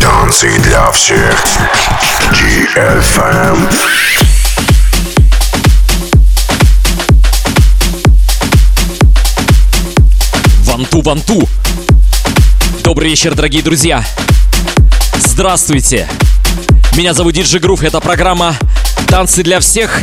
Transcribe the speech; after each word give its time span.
Танцы 0.00 0.56
для 0.60 0.88
всех. 0.92 1.44
GFM. 2.32 3.72
Ванту, 10.64 11.02
ванту. 11.02 11.48
Добрый 12.84 13.10
вечер, 13.10 13.34
дорогие 13.34 13.62
друзья. 13.62 14.04
Здравствуйте. 15.16 16.08
Меня 16.96 17.14
зовут 17.14 17.34
Диджи 17.34 17.58
Грув. 17.58 17.82
Это 17.82 18.00
программа 18.00 18.54
«Танцы 19.08 19.42
для 19.42 19.58
всех» 19.58 20.00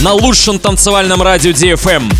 на 0.00 0.12
лучшем 0.12 0.58
танцевальном 0.58 1.22
радио 1.22 1.52
DFM. 1.52 2.12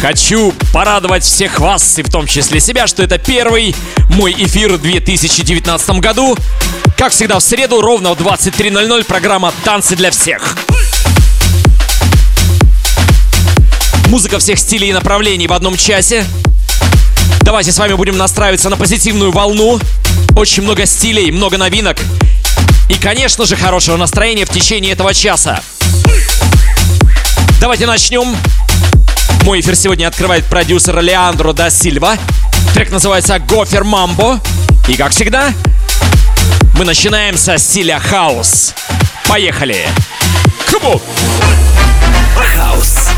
Хочу 0.00 0.54
порадовать 0.72 1.24
всех 1.24 1.58
вас, 1.58 1.98
и 1.98 2.04
в 2.04 2.08
том 2.08 2.28
числе 2.28 2.60
себя, 2.60 2.86
что 2.86 3.02
это 3.02 3.18
первый 3.18 3.74
мой 4.10 4.32
эфир 4.32 4.74
в 4.74 4.80
2019 4.80 5.90
году. 5.98 6.36
Как 6.96 7.10
всегда, 7.10 7.40
в 7.40 7.42
среду 7.42 7.80
ровно 7.80 8.14
в 8.14 8.20
23.00 8.20 9.04
программа 9.04 9.52
«Танцы 9.64 9.96
для 9.96 10.12
всех». 10.12 10.56
Музыка 14.06 14.38
всех 14.38 14.60
стилей 14.60 14.90
и 14.90 14.92
направлений 14.92 15.48
в 15.48 15.52
одном 15.52 15.76
часе. 15.76 16.24
Давайте 17.42 17.72
с 17.72 17.78
вами 17.78 17.94
будем 17.94 18.16
настраиваться 18.16 18.70
на 18.70 18.76
позитивную 18.76 19.32
волну. 19.32 19.80
Очень 20.36 20.62
много 20.62 20.86
стилей, 20.86 21.32
много 21.32 21.58
новинок. 21.58 21.98
И, 22.88 22.94
конечно 22.94 23.46
же, 23.46 23.56
хорошего 23.56 23.96
настроения 23.96 24.44
в 24.44 24.50
течение 24.50 24.92
этого 24.92 25.12
часа. 25.12 25.60
Давайте 27.60 27.86
начнем. 27.86 28.36
Мой 29.48 29.60
эфир 29.60 29.76
сегодня 29.76 30.06
открывает 30.06 30.44
продюсер 30.44 31.00
Леандро 31.00 31.54
да 31.54 31.70
Сильва. 31.70 32.18
Трек 32.74 32.90
называется 32.90 33.38
«Гофер 33.38 33.82
Мамбо». 33.82 34.38
И, 34.86 34.94
как 34.94 35.12
всегда, 35.12 35.54
мы 36.74 36.84
начинаем 36.84 37.38
со 37.38 37.56
стиля 37.56 37.98
хаус. 37.98 38.74
Поехали! 39.26 39.88
Come 40.70 41.00
Хаус. 42.36 43.08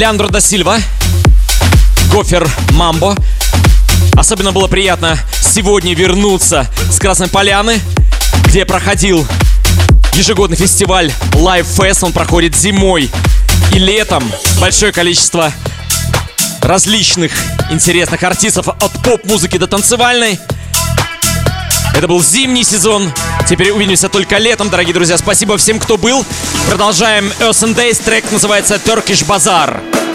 Леандро 0.00 0.28
да 0.28 0.40
Сильва, 0.40 0.78
Гофер 2.10 2.48
Мамбо. 2.70 3.14
Особенно 4.16 4.50
было 4.50 4.66
приятно 4.66 5.18
сегодня 5.42 5.94
вернуться 5.94 6.66
с 6.90 6.98
Красной 6.98 7.28
Поляны, 7.28 7.78
где 8.46 8.64
проходил 8.64 9.26
ежегодный 10.14 10.56
фестиваль 10.56 11.12
Live 11.32 11.66
Fest. 11.76 11.98
Он 12.00 12.14
проходит 12.14 12.56
зимой 12.56 13.10
и 13.74 13.78
летом. 13.78 14.24
Большое 14.58 14.90
количество 14.90 15.52
различных 16.62 17.32
интересных 17.68 18.22
артистов 18.22 18.68
от 18.68 19.02
поп-музыки 19.04 19.58
до 19.58 19.66
танцевальной. 19.66 20.40
Это 21.94 22.08
был 22.08 22.22
зимний 22.22 22.64
сезон. 22.64 23.12
Теперь 23.50 23.72
увидимся 23.72 24.08
только 24.08 24.38
летом, 24.38 24.70
дорогие 24.70 24.94
друзья. 24.94 25.18
Спасибо 25.18 25.56
всем, 25.56 25.80
кто 25.80 25.96
был. 25.96 26.24
Продолжаем 26.68 27.32
Earth 27.40 27.64
and 27.64 27.74
Days. 27.74 28.00
Трек 28.00 28.30
называется 28.30 28.76
Turkish 28.76 29.26
Bazaar. 29.26 30.09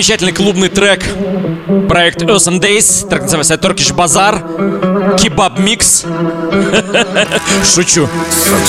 Замечательный 0.00 0.32
клубный 0.32 0.70
трек. 0.70 1.04
Проект 1.86 2.22
and 2.22 2.58
Days. 2.58 3.06
Трек 3.06 3.24
называется 3.24 3.56
Turkish 3.56 3.94
Bazaar. 3.94 5.18
Кебаб 5.18 5.58
Микс. 5.58 6.04
Шучу. 7.66 8.08
Прямо 8.46 8.64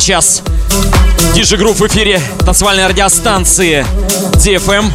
сейчас 0.00 0.42
Диджи 1.34 1.56
Групп 1.56 1.78
в 1.78 1.86
эфире 1.86 2.20
танцевальной 2.44 2.86
радиостанции 2.86 3.86
DFM. 4.34 4.90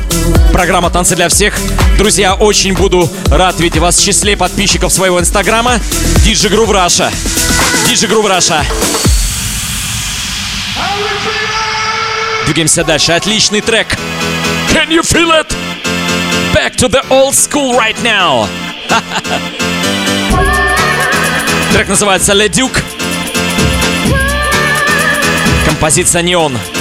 Программа 0.51 0.89
«Танцы 0.89 1.15
для 1.15 1.29
всех». 1.29 1.55
Друзья, 1.97 2.35
очень 2.35 2.73
буду 2.73 3.09
рад 3.27 3.59
видеть 3.59 3.81
вас 3.81 3.97
в 3.97 4.03
числе 4.03 4.37
подписчиков 4.37 4.93
своего 4.93 5.19
инстаграма. 5.19 5.79
DJ 6.23 6.49
Groove 6.49 6.71
Russia. 6.71 7.11
DJ 7.87 8.07
Groove 8.07 8.27
Russia. 8.27 8.63
Двигаемся 12.45 12.83
дальше. 12.83 13.13
Отличный 13.13 13.61
трек. 13.61 13.87
Can 14.73 14.89
you 14.89 15.01
feel 15.01 15.31
it? 15.31 15.55
Back 16.53 16.75
to 16.77 16.87
the 16.87 17.03
old 17.09 17.33
school 17.33 17.77
right 17.77 17.97
now. 18.03 18.47
Трек 21.73 21.87
называется 21.87 22.33
«Le 22.33 22.47
Duke». 22.47 22.92
Композиция 25.83 26.21
«Неон». 26.21 26.72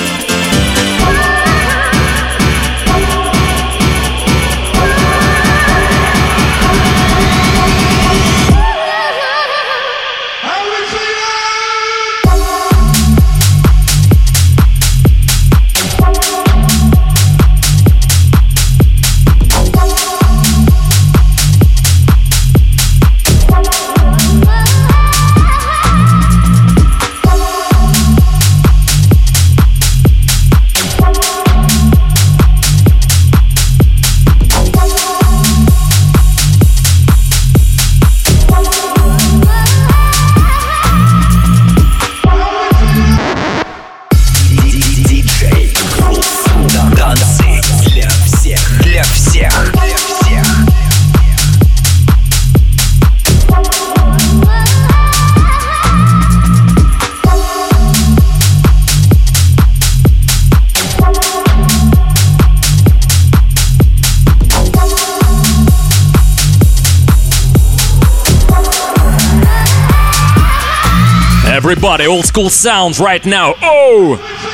Everybody, 71.72 72.06
old 72.06 72.26
school 72.26 72.50
sounds 72.50 73.00
right 73.00 73.24
now. 73.24 73.54
Oh! 73.62 74.50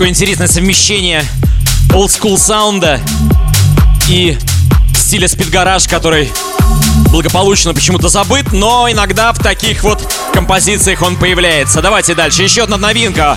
Такое 0.00 0.12
интересное 0.12 0.48
совмещение 0.48 1.22
олдскул 1.92 2.38
саунда 2.38 3.02
и 4.08 4.38
стиля 4.96 5.28
спидгараж, 5.28 5.86
который 5.88 6.32
благополучно 7.10 7.74
почему-то 7.74 8.08
забыт, 8.08 8.50
но 8.50 8.90
иногда 8.90 9.30
в 9.34 9.38
таких 9.38 9.82
вот 9.82 10.10
композициях 10.32 11.02
он 11.02 11.16
появляется. 11.16 11.82
Давайте 11.82 12.14
дальше. 12.14 12.42
Еще 12.42 12.62
одна 12.62 12.78
новинка. 12.78 13.36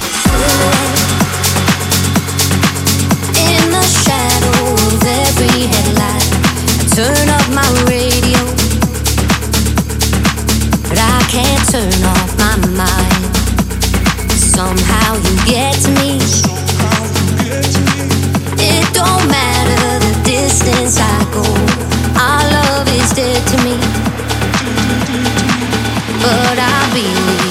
Turn 6.95 7.27
up 7.27 7.49
my 7.49 7.67
radio, 7.87 8.39
but 10.87 10.97
I 10.97 11.23
can't 11.27 11.67
turn 11.69 12.05
off 12.05 12.37
my 12.37 12.55
mind. 12.77 13.02
You 15.15 15.35
get 15.45 15.75
to 15.85 15.91
me. 15.91 16.17
It 18.57 18.93
don't 18.93 19.27
matter 19.29 19.99
the 20.05 20.21
distance 20.23 20.97
I 20.99 21.23
go, 21.31 21.43
our 22.19 22.41
love 22.51 22.87
is 22.89 23.11
dead 23.13 23.45
to 23.49 23.57
me. 23.63 23.77
But 26.19 26.57
I 26.57 26.89
believe 26.93 27.42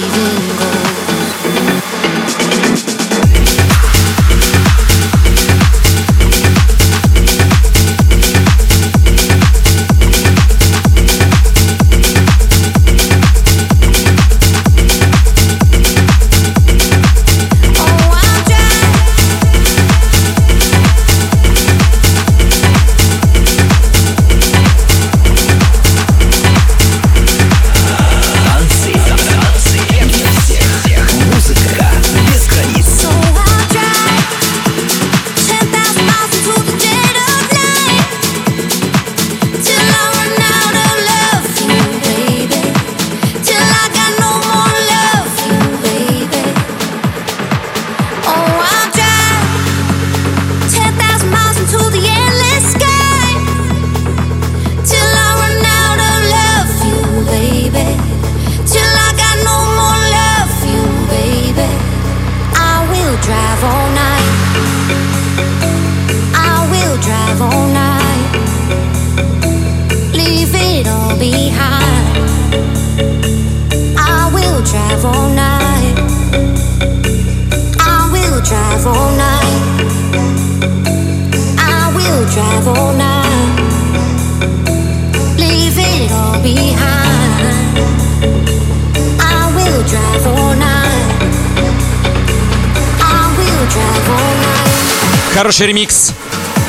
Хороший 95.43 95.67
ремикс 95.67 96.13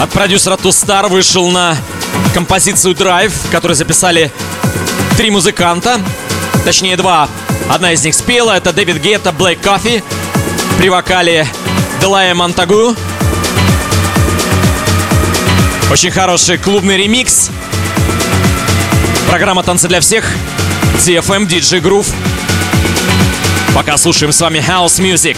от 0.01 0.11
продюсера 0.11 0.57
Тустар 0.57 1.07
вышел 1.07 1.49
на 1.49 1.77
композицию 2.35 2.97
Drive, 2.97 3.33
которую 3.53 3.77
записали 3.77 4.33
три 5.17 5.31
музыканта, 5.31 6.01
точнее 6.65 6.97
два. 6.97 7.29
Одна 7.71 7.93
из 7.93 8.05
них 8.05 8.17
спела, 8.17 8.57
это 8.57 8.73
Дэвид 8.73 8.97
Гетта, 8.97 9.31
Блэк 9.31 9.63
Кофи, 9.63 10.03
при 10.77 10.89
вокале 10.89 11.47
Делая 12.01 12.35
Монтагу. 12.35 12.97
Очень 15.93 16.11
хороший 16.11 16.59
клубный 16.59 16.97
ремикс. 16.97 17.51
Программа 19.29 19.63
«Танцы 19.63 19.87
для 19.87 20.01
всех». 20.01 20.25
DFM, 21.07 21.47
DJ 21.47 21.81
Groove. 21.81 22.13
Пока 23.73 23.97
слушаем 23.97 24.33
с 24.33 24.41
вами 24.41 24.59
House 24.59 24.99
Music. 24.99 25.37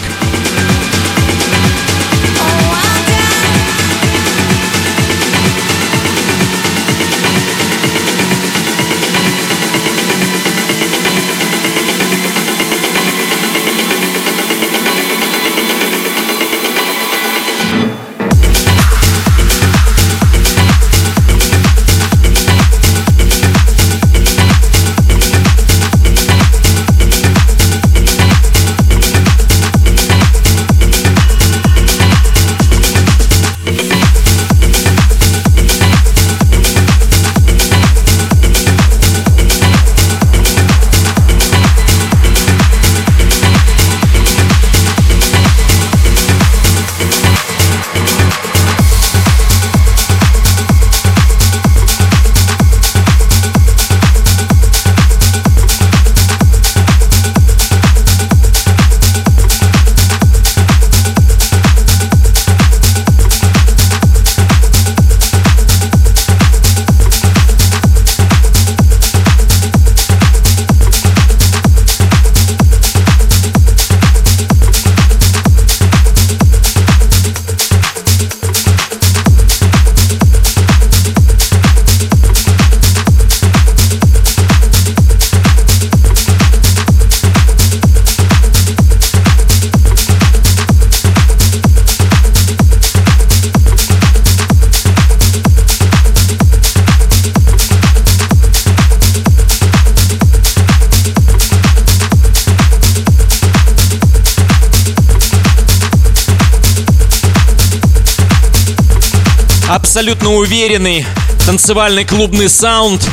Абсолютно 110.07 110.37
уверенный 110.37 111.05
танцевальный 111.45 112.05
клубный 112.05 112.47
саунд. 112.47 113.05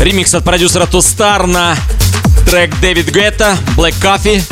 Ремикс 0.00 0.32
от 0.32 0.42
продюсера 0.42 0.86
Тустар 0.86 1.46
на 1.46 1.76
трек 2.48 2.74
Дэвид 2.80 3.10
Гетта, 3.12 3.58
Black 3.76 3.92
Coffee, 4.00 4.42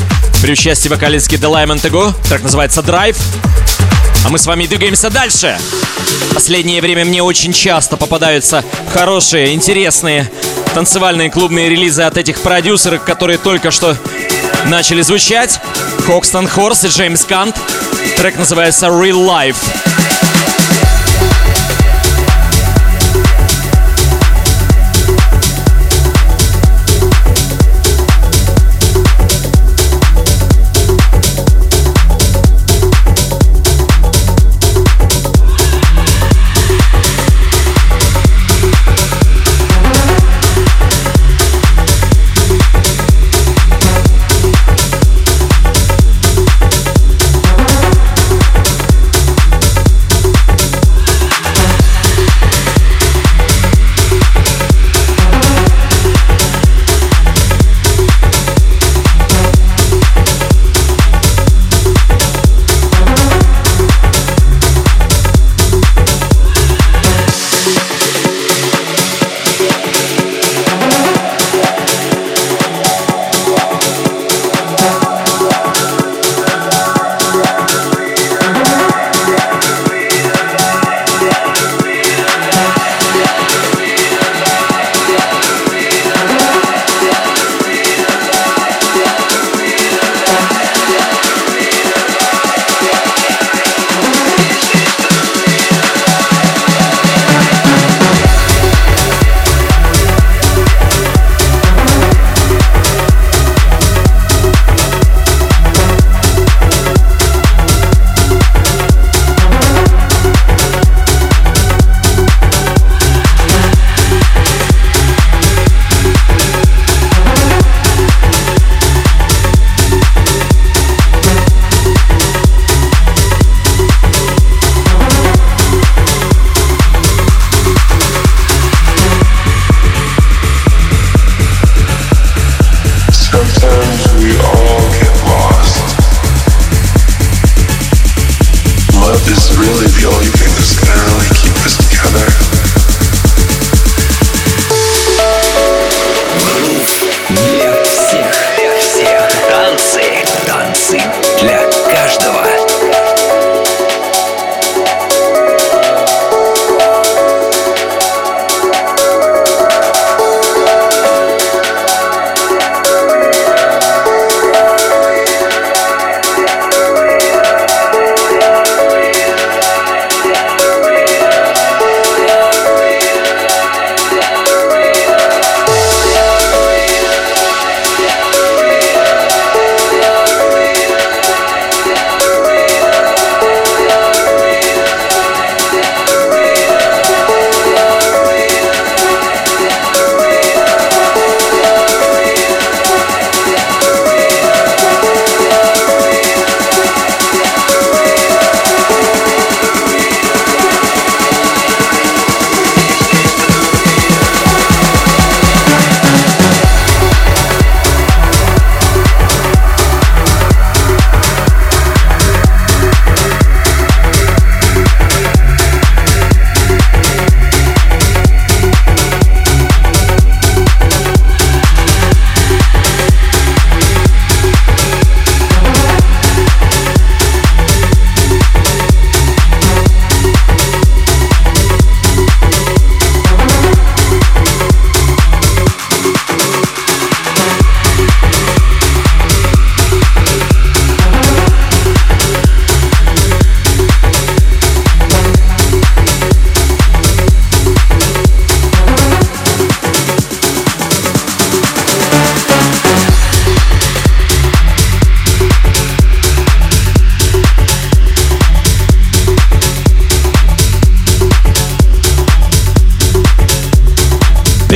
при 0.43 0.53
участии 0.53 0.91
вокалистки 0.91 1.37
Lyman 1.37 1.81
Tego. 1.81 2.13
Трек 2.29 2.43
называется 2.43 2.83
Drive. 2.83 3.17
А 4.27 4.29
мы 4.29 4.39
с 4.39 4.45
вами 4.45 4.67
двигаемся 4.67 5.09
дальше. 5.09 5.57
Последнее 6.35 6.83
время 6.83 7.07
мне 7.07 7.23
очень 7.23 7.55
часто 7.55 7.97
попадаются 7.97 8.63
хорошие, 8.93 9.55
интересные 9.55 10.31
танцевальные 10.75 11.31
клубные 11.31 11.71
релизы 11.71 12.03
от 12.03 12.19
этих 12.19 12.43
продюсеров, 12.43 13.03
которые 13.05 13.39
только 13.39 13.71
что 13.71 13.97
начали 14.67 15.01
звучать. 15.01 15.59
Хокстон 16.05 16.47
Хорс 16.47 16.85
и 16.85 16.89
Джеймс 16.89 17.25
Кант. 17.25 17.57
Трек 18.19 18.37
называется 18.37 18.89
Real 18.89 19.27
Life. 19.27 19.94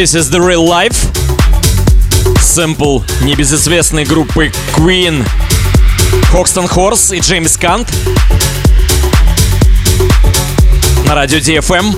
This 0.09 0.21
is 0.21 0.31
the 0.31 0.41
real 0.41 0.67
life. 0.67 0.97
Сэмпл 2.41 3.01
небезызвестной 3.21 4.07
группы 4.07 4.51
Queen. 4.75 5.23
Хокстон 6.31 6.67
Хорс 6.67 7.13
и 7.13 7.19
Джеймс 7.19 7.59
Кант. 7.59 7.87
На 11.05 11.15
радио 11.15 11.37
DFM. 11.41 11.95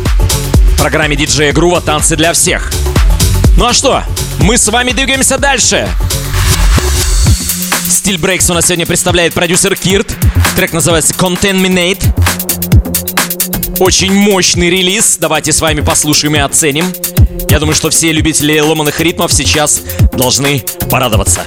В 0.75 0.77
программе 0.77 1.14
диджея 1.14 1.53
Грува 1.53 1.81
«Танцы 1.81 2.16
для 2.16 2.33
всех». 2.33 2.73
Ну 3.57 3.66
а 3.66 3.73
что, 3.73 4.03
мы 4.40 4.59
с 4.59 4.66
вами 4.66 4.90
двигаемся 4.90 5.38
дальше. 5.38 5.88
Стиль 7.88 8.18
Брейкс 8.18 8.51
у 8.51 8.55
нас 8.55 8.66
сегодня 8.66 8.87
представляет 8.87 9.35
продюсер 9.35 9.77
Кирт. 9.77 10.12
Трек 10.57 10.73
называется 10.73 11.14
Contaminate. 11.14 12.03
Очень 13.79 14.12
мощный 14.12 14.68
релиз. 14.68 15.16
Давайте 15.20 15.53
с 15.53 15.61
вами 15.61 15.81
послушаем 15.81 16.35
и 16.35 16.40
оценим. 16.40 16.92
Я 17.51 17.59
думаю, 17.59 17.75
что 17.75 17.91
все 17.91 18.13
любители 18.13 18.61
ломаных 18.61 19.01
ритмов 19.01 19.33
сейчас 19.33 19.83
должны 20.13 20.65
порадоваться. 20.89 21.47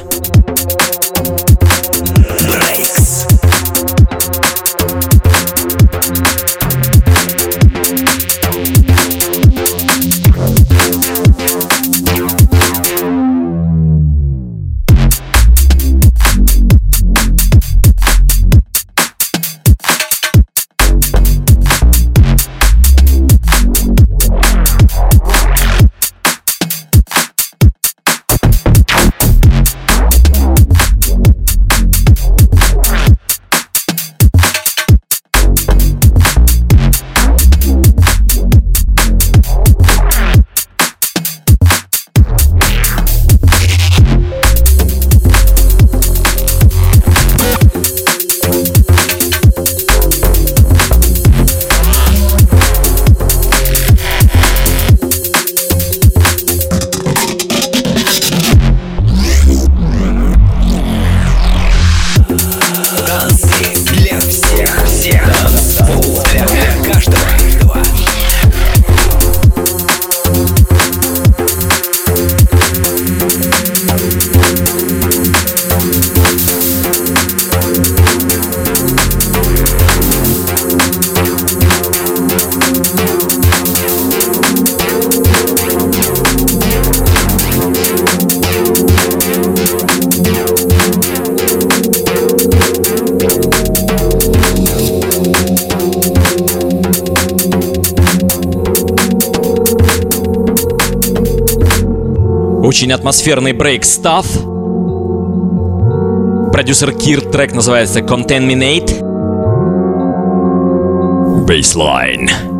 Очень 102.84 102.92
атмосферный 102.92 103.54
брейк 103.54 103.86
став. 103.86 104.26
Продюсер 106.52 106.92
Кир, 106.92 107.22
трек 107.22 107.54
называется 107.54 108.02
Contaminate. 108.02 109.00
Baseline. 111.48 112.53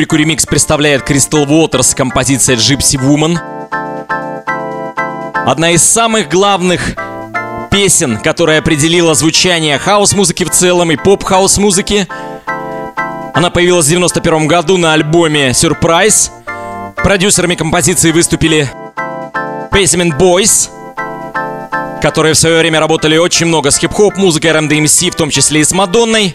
Рубрику 0.00 0.16
«Ремикс» 0.16 0.46
представляет 0.46 1.02
Crystal 1.02 1.46
Waters 1.46 1.94
композиция 1.94 2.56
Gypsy 2.56 2.98
Woman. 2.98 3.38
Одна 5.46 5.72
из 5.72 5.82
самых 5.84 6.30
главных 6.30 6.94
песен, 7.70 8.16
которая 8.16 8.60
определила 8.60 9.14
звучание 9.14 9.78
хаус-музыки 9.78 10.44
в 10.44 10.50
целом 10.50 10.90
и 10.90 10.96
поп-хаус-музыки. 10.96 12.08
Она 13.34 13.50
появилась 13.50 13.84
в 13.84 13.88
91 13.90 14.46
году 14.46 14.78
на 14.78 14.94
альбоме 14.94 15.50
Surprise. 15.50 16.30
Продюсерами 16.96 17.54
композиции 17.54 18.10
выступили 18.10 18.70
Basement 19.70 20.18
Boys, 20.18 20.70
которые 22.00 22.32
в 22.32 22.38
свое 22.38 22.58
время 22.60 22.80
работали 22.80 23.18
очень 23.18 23.44
много 23.44 23.70
с 23.70 23.76
хип-хоп 23.76 24.16
музыкой, 24.16 24.52
Run-DMC, 24.52 25.10
в 25.10 25.16
том 25.16 25.28
числе 25.28 25.60
и 25.60 25.64
с 25.64 25.72
Мадонной. 25.72 26.34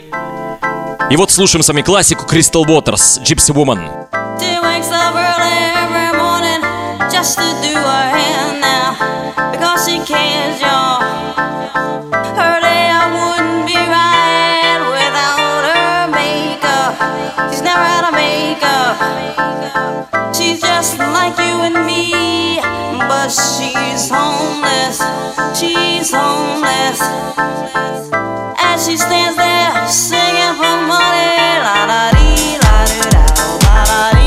И 1.10 1.15
вот 1.18 1.32
слушаем 1.32 1.62
с 1.63 1.68
вами 1.68 1.82
классику 1.82 2.26
Crystal 2.26 2.65
Waters, 2.65 3.22
Gypsy 3.22 3.54
Woman. 3.54 3.80
just 7.12 7.38
to 7.39 7.50
do 7.63 7.74
her 7.74 8.08
hair 8.18 8.60
now 8.60 8.91
because 9.52 9.88
she 9.88 9.98
cares, 10.00 10.60
y'all. 10.62 11.02
Her 12.38 12.60
day 12.60 12.86
I 12.91 13.04
wouldn't 13.15 13.65
be 13.65 13.78
right 13.78 14.82
without 14.98 15.62
her 15.72 16.08
makeup. 16.12 16.94
She's 17.50 17.63
never 17.63 17.86
had 17.94 18.04
a 18.10 18.13
makeup. 18.13 18.96
She's 20.36 20.60
just 20.60 21.00
like 21.00 21.38
you 21.38 21.56
and 21.68 21.86
me, 21.86 22.60
but 23.10 23.30
she's 23.30 24.10
homeless. 24.10 25.00
She's 25.58 26.12
homeless. 26.12 27.00
She 28.78 28.98
stands 28.98 29.36
there 29.38 29.88
singing 29.88 30.54
for 30.60 30.76
money, 30.86 31.32
la 31.66 31.88
da 31.90 32.12
dee, 32.12 32.58
la 32.62 32.76
dee 32.86 33.10
da, 33.10 33.24
oh, 33.40 33.58
la 33.64 33.84
da 33.90 34.02
dee, 34.14 34.25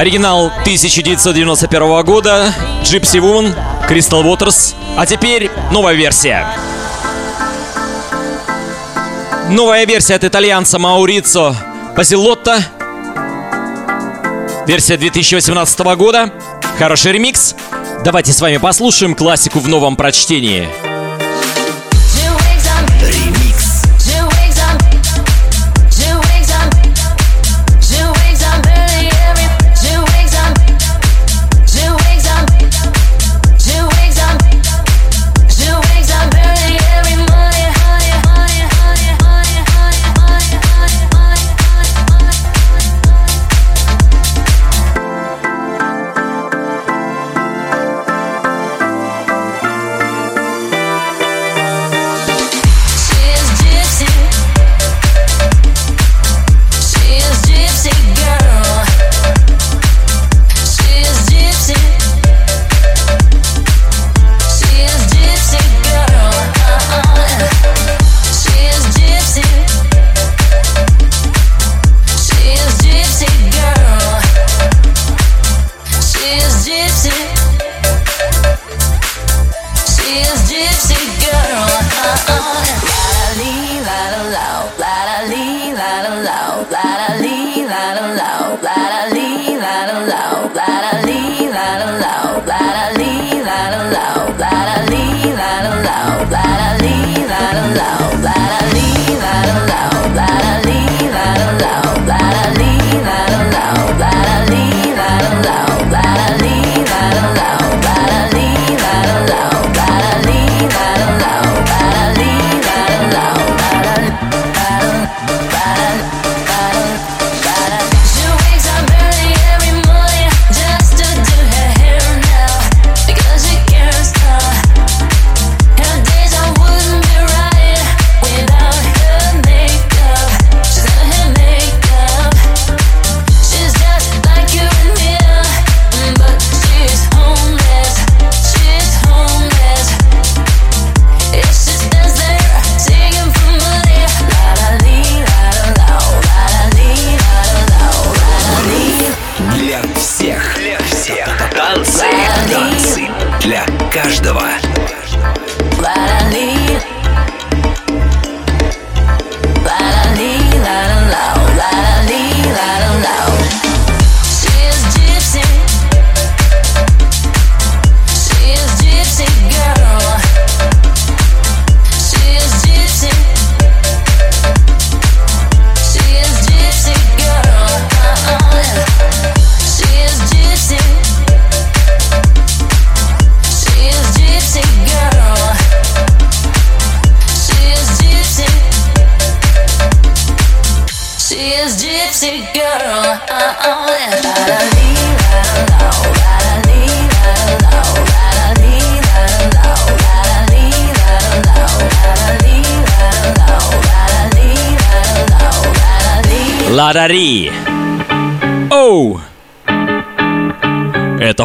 Оригинал 0.00 0.46
1991 0.62 2.02
года, 2.04 2.54
Gypsy 2.84 3.20
Woman, 3.20 3.54
Crystal 3.86 4.24
Waters. 4.24 4.74
А 4.96 5.04
теперь 5.04 5.50
новая 5.72 5.92
версия. 5.92 6.46
Новая 9.50 9.84
версия 9.84 10.14
от 10.14 10.24
итальянца 10.24 10.78
Маурицо 10.78 11.54
Базилотто. 11.94 12.62
Версия 14.66 14.96
2018 14.96 15.80
года. 15.96 16.32
Хороший 16.78 17.12
ремикс. 17.12 17.54
Давайте 18.02 18.32
с 18.32 18.40
вами 18.40 18.56
послушаем 18.56 19.14
классику 19.14 19.58
в 19.58 19.68
новом 19.68 19.96
прочтении. 19.96 20.89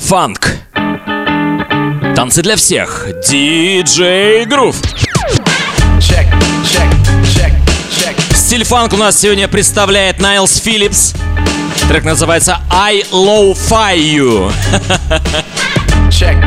фанк. 0.06 0.58
Танцы 2.16 2.44
для 2.44 2.56
всех. 2.56 3.08
Диджей 3.28 4.46
Грув. 4.46 4.76
Стиль 8.34 8.64
фанк 8.64 8.94
у 8.94 8.98
нас 8.98 9.20
сегодня 9.20 9.48
представляет 9.48 10.20
Найлс 10.20 10.58
Филлипс. 10.58 11.16
Трек 11.88 12.04
называется 12.04 12.60
I 12.70 13.02
Low 13.12 13.58
Fi 13.58 13.98
You. 13.98 14.52
check. 16.12 16.38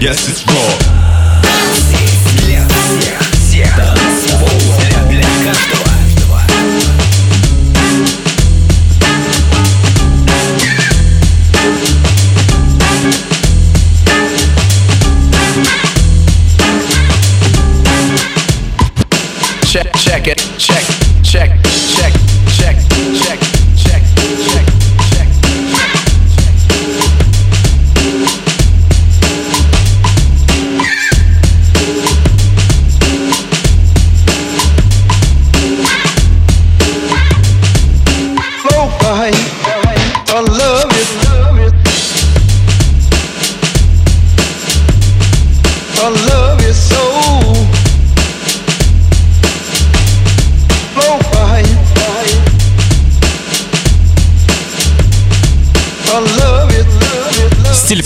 yes, 0.00 0.28
it's 0.28 0.46
raw. 0.46 0.79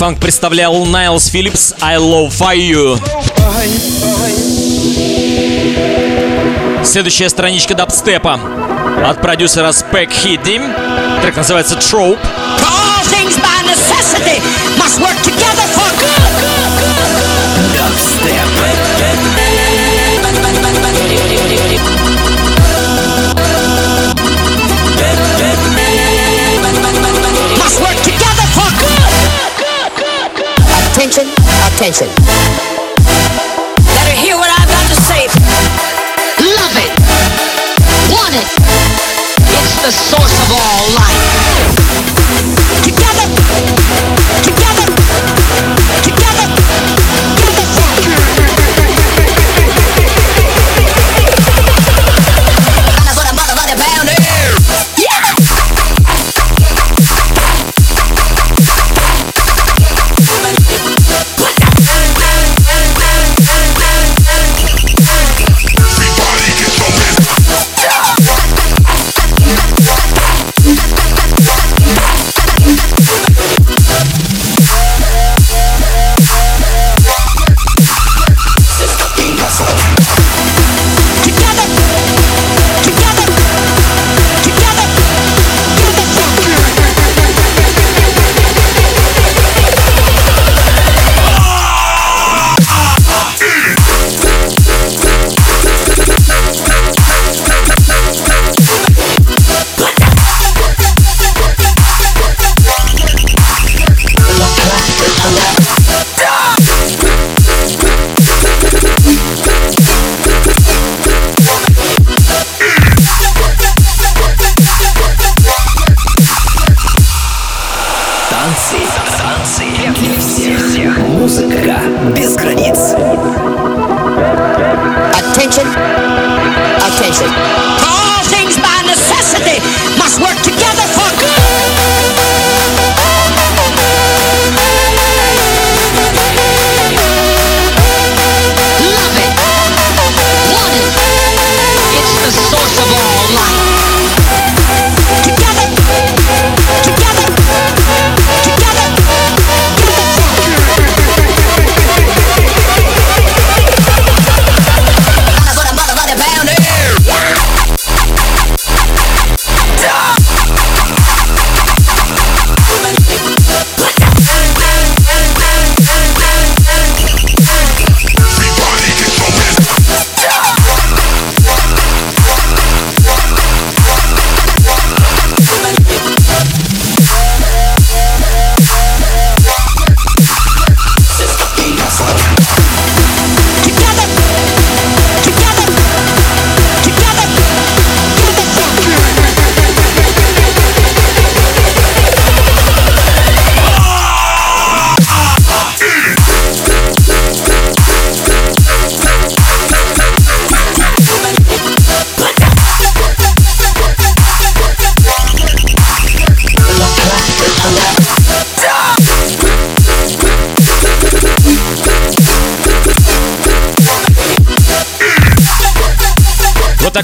Фанк 0.04 0.20
представлял 0.20 0.84
Найлс 0.84 1.28
Филлипс 1.28 1.72
«I 1.80 1.96
Love 1.96 2.38
You. 2.38 3.00
Следующая 6.84 7.30
страничка 7.30 7.74
дабстепа 7.74 8.38
от 9.02 9.22
продюсера 9.22 9.68
Spec 9.68 10.10
Hiddim. 10.10 11.22
Трек 11.22 11.36
называется 11.38 11.76
«Trope». 11.76 12.18
All 12.18 13.02
things 13.10 13.40
by 13.40 13.64
necessity 13.64 14.42
must 14.76 15.00
work 15.00 15.16
together 15.22 15.63
attention. 31.74 32.06
Better 33.94 34.14
hear 34.14 34.36
what 34.36 34.48
I've 34.48 34.68
got 34.68 34.86
to 34.86 34.94
say. 34.94 35.26
Love 36.38 36.76
it. 36.78 36.92
Want 38.14 38.34
it. 38.34 38.46
It's 39.58 39.82
the 39.82 39.90
source 39.90 40.36
of 40.44 40.52
all 40.52 40.94
life. 40.94 41.43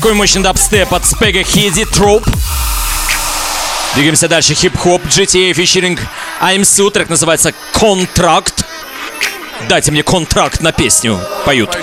Такой 0.01 0.15
мощный 0.15 0.41
дабстеп 0.41 0.95
от 0.95 1.05
Spag 1.05 1.43
Heddy, 1.43 1.85
Троп. 1.85 2.25
Двигаемся 3.95 4.29
дальше. 4.29 4.55
Хип-хоп, 4.55 5.05
GTA 5.05 5.53
featuring 5.53 6.01
AMSU. 6.41 6.91
Трек 6.91 7.11
называется 7.11 7.53
«Contract». 7.79 8.65
Дайте 9.69 9.91
мне 9.91 10.03
контракт 10.03 10.63
на 10.63 10.73
песню. 10.73 11.21
Поют. 11.45 11.77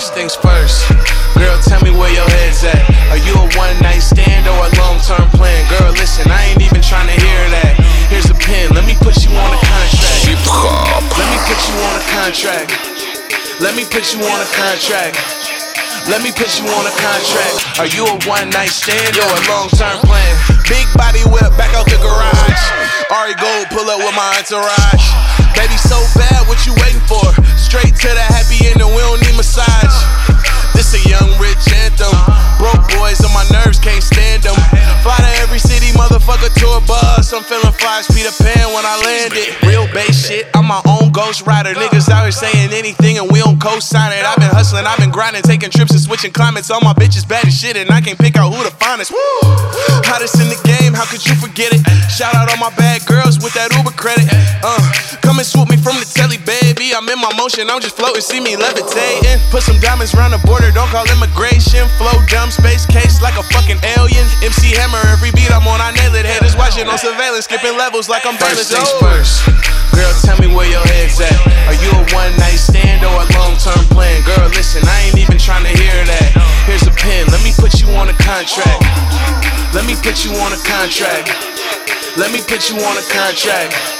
Girl, 1.35 1.59
tell 1.61 1.79
me 1.83 1.91
where 1.91 2.11
your 2.11 2.25
head's 2.25 2.63
at. 2.63 2.89
Are 3.11 3.21
you 3.21 3.35
a 3.35 3.45
one 3.55 3.77
night 3.83 4.01
stand 4.01 4.47
or 4.47 4.65
a 4.65 4.69
long 4.81 4.97
term 5.05 5.29
plan? 5.37 5.63
Girl, 5.69 5.91
listen, 5.91 6.25
I 6.31 6.49
ain't 6.49 6.61
even 6.63 6.81
trying 6.81 7.05
to 7.05 7.21
hear 7.21 7.49
that. 7.51 7.77
Here's 8.09 8.31
a 8.31 8.33
pen, 8.33 8.73
let 8.73 8.87
me 8.87 8.95
put 8.95 9.15
you 9.23 9.29
on 9.29 9.53
a 9.53 9.59
contract. 9.61 10.25
Let 11.19 11.29
me 11.29 11.37
put 11.45 11.59
you 11.69 11.75
on 11.85 11.93
a 11.93 12.05
contract. 12.17 12.71
Let 13.59 13.75
me 13.75 13.85
put 13.85 14.11
you 14.11 14.25
on 14.25 14.41
a 14.41 14.49
contract. 14.57 15.36
Let 16.07 16.23
me 16.23 16.31
put 16.31 16.47
you 16.55 16.63
on 16.71 16.87
a 16.87 16.95
contract. 17.03 17.83
Are 17.83 17.89
you 17.91 18.07
a 18.07 18.15
one 18.23 18.47
night 18.49 18.71
stand 18.71 19.19
or 19.19 19.27
a 19.27 19.41
long 19.51 19.67
term 19.75 19.99
plan? 20.07 20.33
Big 20.63 20.87
body 20.95 21.19
whip 21.27 21.51
back 21.59 21.75
out 21.75 21.83
the 21.83 21.99
garage. 21.99 22.63
Ari 23.11 23.35
Gold 23.35 23.67
pull 23.75 23.91
up 23.91 23.99
with 23.99 24.15
my 24.15 24.39
entourage. 24.39 25.05
Baby, 25.51 25.75
so 25.75 25.99
bad, 26.15 26.47
what 26.47 26.63
you 26.65 26.71
waiting 26.79 27.03
for? 27.11 27.27
Straight 27.59 27.91
to 27.91 28.09
the 28.15 28.23
happy 28.23 28.71
ending, 28.71 28.87
we 28.87 29.03
don't 29.03 29.19
need 29.19 29.35
massage. 29.35 29.95
This 30.71 30.95
a 30.95 31.01
young 31.11 31.27
rich 31.37 31.59
anthem. 31.85 32.15
Broke 32.57 32.87
boys 32.97 33.21
on 33.21 33.31
my 33.35 33.43
nerves, 33.53 33.77
can't 33.77 34.01
stand 34.01 34.47
them. 34.47 34.57
Fly 35.03 35.19
to 35.21 35.31
every 35.43 35.59
city, 35.59 35.76
motherfucker, 35.97 36.53
to 36.53 36.67
a 36.77 36.81
bus. 36.85 37.33
I'm 37.33 37.43
feeling 37.43 37.73
fly 37.73 37.99
as 37.99 38.07
Peter 38.07 38.31
Pan 38.37 38.69
when 38.71 38.85
I 38.85 38.95
landed. 39.01 39.49
Real 39.65 39.89
bass 39.91 40.29
shit, 40.29 40.45
I'm 40.53 40.69
my 40.69 40.81
own 40.85 41.11
ghost 41.11 41.45
rider. 41.45 41.73
Niggas 41.73 42.07
out 42.09 42.23
here 42.23 42.31
saying 42.31 42.71
anything 42.71 43.17
and 43.17 43.31
we 43.31 43.39
don't 43.39 43.59
co-sign 43.59 44.13
it. 44.13 44.23
I've 44.23 44.37
been 44.37 44.53
hustling, 44.53 44.85
I've 44.85 44.99
been 44.99 45.09
grinding, 45.09 45.41
taking 45.41 45.71
trips 45.71 45.91
and 45.91 45.99
switching 45.99 46.31
climates. 46.31 46.69
All 46.69 46.81
my 46.81 46.93
bitches 46.93 47.27
bad 47.27 47.47
as 47.47 47.57
shit 47.57 47.75
and 47.75 47.89
I 47.89 47.99
can't 48.01 48.19
pick 48.19 48.37
out 48.37 48.53
who 48.53 48.63
the 48.63 48.71
finest. 48.77 49.11
Hottest 50.05 50.39
in 50.39 50.47
the 50.47 50.59
game, 50.63 50.93
how 50.93 51.05
could 51.09 51.25
you 51.25 51.35
forget 51.35 51.73
it? 51.73 51.81
Shout 52.11 52.35
out 52.35 52.47
all 52.51 52.61
my 52.61 52.71
bad 52.75 53.05
girls 53.05 53.39
with 53.39 53.53
that 53.55 53.73
Uber 53.75 53.95
credit. 53.95 54.27
Uh, 54.63 54.79
come 55.25 55.39
and 55.39 55.47
swoop 55.47 55.67
me 55.67 55.77
from 55.77 55.99
the 55.99 56.07
telly, 56.07 56.37
baby. 56.43 56.93
I'm 56.95 57.07
in 57.09 57.19
my 57.19 57.31
motion, 57.35 57.67
I'm 57.67 57.81
just 57.81 57.95
floating, 57.95 58.21
see 58.21 58.39
me 58.39 58.55
levitating. 58.55 59.39
Put 59.51 59.63
some 59.63 59.79
diamonds 59.79 60.13
around 60.13 60.31
the 60.31 60.41
border, 60.43 60.71
don't 60.71 60.87
call 60.91 61.07
immigration. 61.11 61.87
Flow 61.99 62.15
dumb, 62.27 62.51
space 62.51 62.85
case 62.85 63.19
like 63.21 63.35
a 63.39 63.43
fucking 63.51 63.79
alien. 63.97 64.25
MC 64.43 64.75
Hammer, 64.75 65.01
every 65.11 65.31
beat 65.31 65.51
I'm 65.51 65.67
on, 65.67 65.79
I 65.79 65.86
nail 65.91 66.13
it. 66.15 66.25
Haters 66.25 66.55
watching 66.55 66.87
on 66.87 66.97
surveillance, 66.97 67.45
skipping 67.45 67.77
levels 67.77 68.09
like 68.09 68.25
I'm 68.25 68.35
First 68.37 68.71
things 68.71 68.91
first. 68.99 69.45
Girl, 69.95 70.13
tell 70.21 70.37
me 70.39 70.47
where 70.53 70.69
your 70.69 70.83
head's 70.93 71.19
at. 71.19 71.33
Are 71.67 71.77
you 71.79 71.89
a 71.89 72.03
one 72.13 72.33
night 72.37 72.59
stand 72.61 73.03
or 73.03 73.15
a 73.15 73.27
long 73.37 73.57
term 73.57 73.83
plan? 73.91 74.21
Girl, 74.23 74.47
listen, 74.53 74.83
I 74.85 75.09
ain't 75.09 75.17
even 75.17 75.37
trying 75.37 75.63
to 75.63 75.73
hear 75.73 76.05
that. 76.05 76.29
Here's 76.69 76.85
a 76.85 76.93
pen, 76.93 77.27
let 77.33 77.43
me 77.43 77.51
put 77.55 77.81
you 77.81 77.87
on 77.95 78.09
a 78.09 78.17
contract. 78.19 78.83
Let 79.73 79.85
me 79.85 79.95
put 79.99 80.23
you 80.23 80.31
on 80.37 80.53
a 80.53 80.61
contract. 80.63 81.31
Let 82.17 82.31
me 82.31 82.41
put 82.41 82.69
you 82.69 82.77
on 82.81 82.97
a 82.97 83.05
contract. 83.09 83.96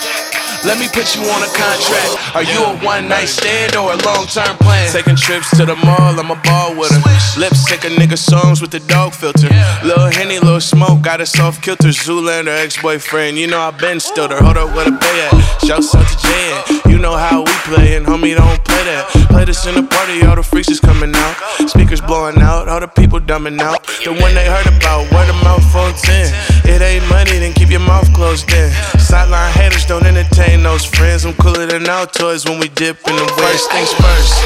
Let 0.67 0.79
me 0.79 0.87
put 0.91 1.15
you 1.15 1.23
on 1.23 1.41
a 1.41 1.51
contract. 1.55 2.35
Are 2.35 2.43
you 2.43 2.59
a 2.59 2.75
one 2.83 3.07
night 3.07 3.31
stand 3.31 3.77
or 3.77 3.93
a 3.93 3.97
long 4.03 4.27
term 4.27 4.57
plan? 4.57 4.91
Taking 4.91 5.15
trips 5.15 5.49
to 5.55 5.65
the 5.65 5.77
mall, 5.77 6.19
I'm 6.19 6.29
a 6.29 6.35
ball 6.43 6.75
with 6.75 6.91
her. 6.91 7.39
Lip 7.39 7.55
sync 7.55 7.85
a 7.85 7.87
nigga 7.87 8.17
songs 8.17 8.59
with 8.59 8.71
the 8.71 8.81
dog 8.81 9.13
filter. 9.13 9.47
Lil 9.85 10.11
Henny, 10.11 10.39
Lil 10.39 10.59
Smoke, 10.59 11.01
got 11.01 11.21
us 11.21 11.39
off 11.39 11.61
kilter. 11.61 11.87
Zoolander, 11.87 12.49
ex 12.49 12.81
boyfriend. 12.81 13.37
You 13.37 13.47
know 13.47 13.61
I 13.61 13.71
been 13.71 14.01
still 14.01 14.27
there. 14.27 14.41
Hold 14.41 14.57
up, 14.57 14.75
where 14.75 14.83
the 14.83 14.97
pay 14.97 15.17
at? 15.27 15.65
Shouts 15.65 15.95
out 15.95 16.05
to 16.05 16.17
Jan. 16.27 16.91
You 16.91 16.99
know 16.99 17.15
how 17.15 17.43
we 17.43 17.51
play, 17.63 17.95
and 17.95 18.05
homie, 18.05 18.35
don't 18.35 18.61
play 18.65 18.83
that. 18.91 19.07
Play 19.29 19.45
this 19.45 19.65
in 19.67 19.75
the 19.75 19.83
party, 19.83 20.25
all 20.25 20.35
the 20.35 20.43
freaks 20.43 20.67
is 20.67 20.81
coming 20.81 21.13
out. 21.15 21.35
Speakers 21.69 22.01
blowing 22.01 22.41
out, 22.41 22.67
all 22.67 22.79
the 22.79 22.87
people 22.87 23.19
dumbing 23.19 23.59
out. 23.61 23.85
The 24.03 24.11
one 24.11 24.33
they 24.33 24.47
heard 24.47 24.67
about, 24.67 25.09
word 25.13 25.29
of 25.29 25.39
mouth 25.43 25.75
on 25.75 25.93
10. 25.93 26.33
It 26.65 26.81
ain't 26.81 27.07
money, 27.07 27.39
then 27.39 27.53
keep 27.53 27.69
your 27.69 27.79
mouth 27.79 28.11
closed 28.13 28.49
then. 28.49 28.71
Sideline 28.99 29.53
haters 29.53 29.85
don't 29.85 30.05
entertain 30.05 30.56
those 30.63 30.85
friends. 30.85 31.25
I'm 31.25 31.33
cooler 31.33 31.65
than 31.65 31.87
our 31.89 32.05
toys 32.05 32.45
when 32.45 32.59
we 32.59 32.69
dip 32.69 32.97
in 33.07 33.15
the 33.15 33.27
First 33.37 33.71
things 33.71 33.91
first. 33.93 34.45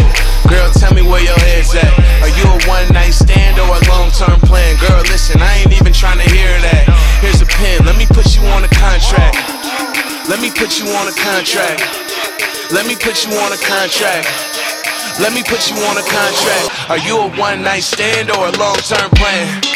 Girl, 0.50 0.70
tell 0.74 0.94
me 0.94 1.02
where 1.02 1.24
your 1.24 1.38
head's 1.48 1.74
at. 1.76 1.92
Are 2.24 2.34
you 2.34 2.46
a 2.48 2.58
one 2.68 2.88
night 2.94 3.14
stand 3.14 3.60
or 3.60 3.70
a 3.70 3.82
long 3.88 4.12
term 4.12 4.40
plan? 4.42 4.76
Girl, 4.80 5.02
listen, 5.08 5.42
I 5.42 5.64
ain't 5.64 5.74
even 5.74 5.94
trying 5.94 6.20
to 6.20 6.28
hear 6.28 6.52
that. 6.68 6.90
Here's 7.22 7.42
a 7.42 7.46
pen, 7.46 7.86
let 7.86 7.98
me 7.98 8.06
put 8.06 8.36
you 8.36 8.42
on 8.52 8.64
a 8.64 8.72
contract. 8.74 9.38
Let 10.28 10.42
me 10.42 10.52
put 10.52 10.80
you 10.80 10.88
on 10.92 11.08
a 11.08 11.16
contract. 11.16 11.82
Let 12.72 12.88
me 12.88 12.96
put 12.96 13.24
you 13.24 13.32
on 13.38 13.52
a 13.54 13.60
contract. 13.64 14.28
Let 15.20 15.34
me 15.34 15.44
put 15.44 15.70
you 15.70 15.76
on 15.88 15.98
a 15.98 16.06
contract. 16.08 16.90
Are 16.90 17.00
you 17.00 17.20
a 17.20 17.28
one 17.38 17.62
night 17.62 17.84
stand 17.84 18.32
or 18.32 18.48
a 18.48 18.54
long 18.58 18.78
term 18.78 19.10
plan? 19.12 19.71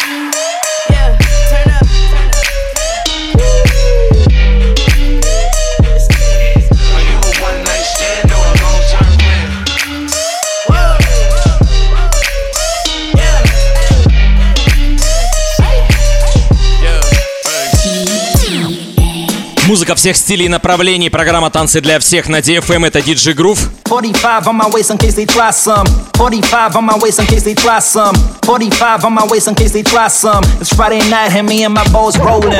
Музыка 19.67 19.95
всех 19.95 20.15
стилей 20.15 20.45
и 20.45 20.49
направлений. 20.49 21.09
Программа 21.09 21.49
«Танцы 21.49 21.81
для 21.81 21.99
всех» 21.99 22.29
на 22.29 22.39
DFM. 22.39 22.85
Это 22.85 22.99
DJ 22.99 23.33
Groove. 23.33 23.59
45 23.87 24.45
on 24.45 24.53
my 24.53 24.69
waist 24.71 24.91
in 24.91 24.97
case 24.97 25.15
they 25.15 25.25
try 25.25 25.49
some. 25.51 25.87
45 26.13 26.75
on 26.75 26.85
my 26.85 26.95
waist 26.99 27.19
in 27.19 27.25
case 27.25 27.43
they 27.43 27.55
try 27.55 27.79
some. 27.79 28.15
45 28.43 29.05
on 29.05 29.13
my 29.13 29.25
waist 29.27 29.47
in 29.47 29.55
case 29.55 29.71
they 29.71 29.81
try 29.81 30.07
some. 30.07 30.43
It's 30.61 30.69
Friday 30.69 30.99
night, 31.09 31.35
and 31.35 31.47
me 31.47 31.63
and 31.63 31.73
my 31.73 31.83
boys 31.91 32.15
rolling. 32.19 32.51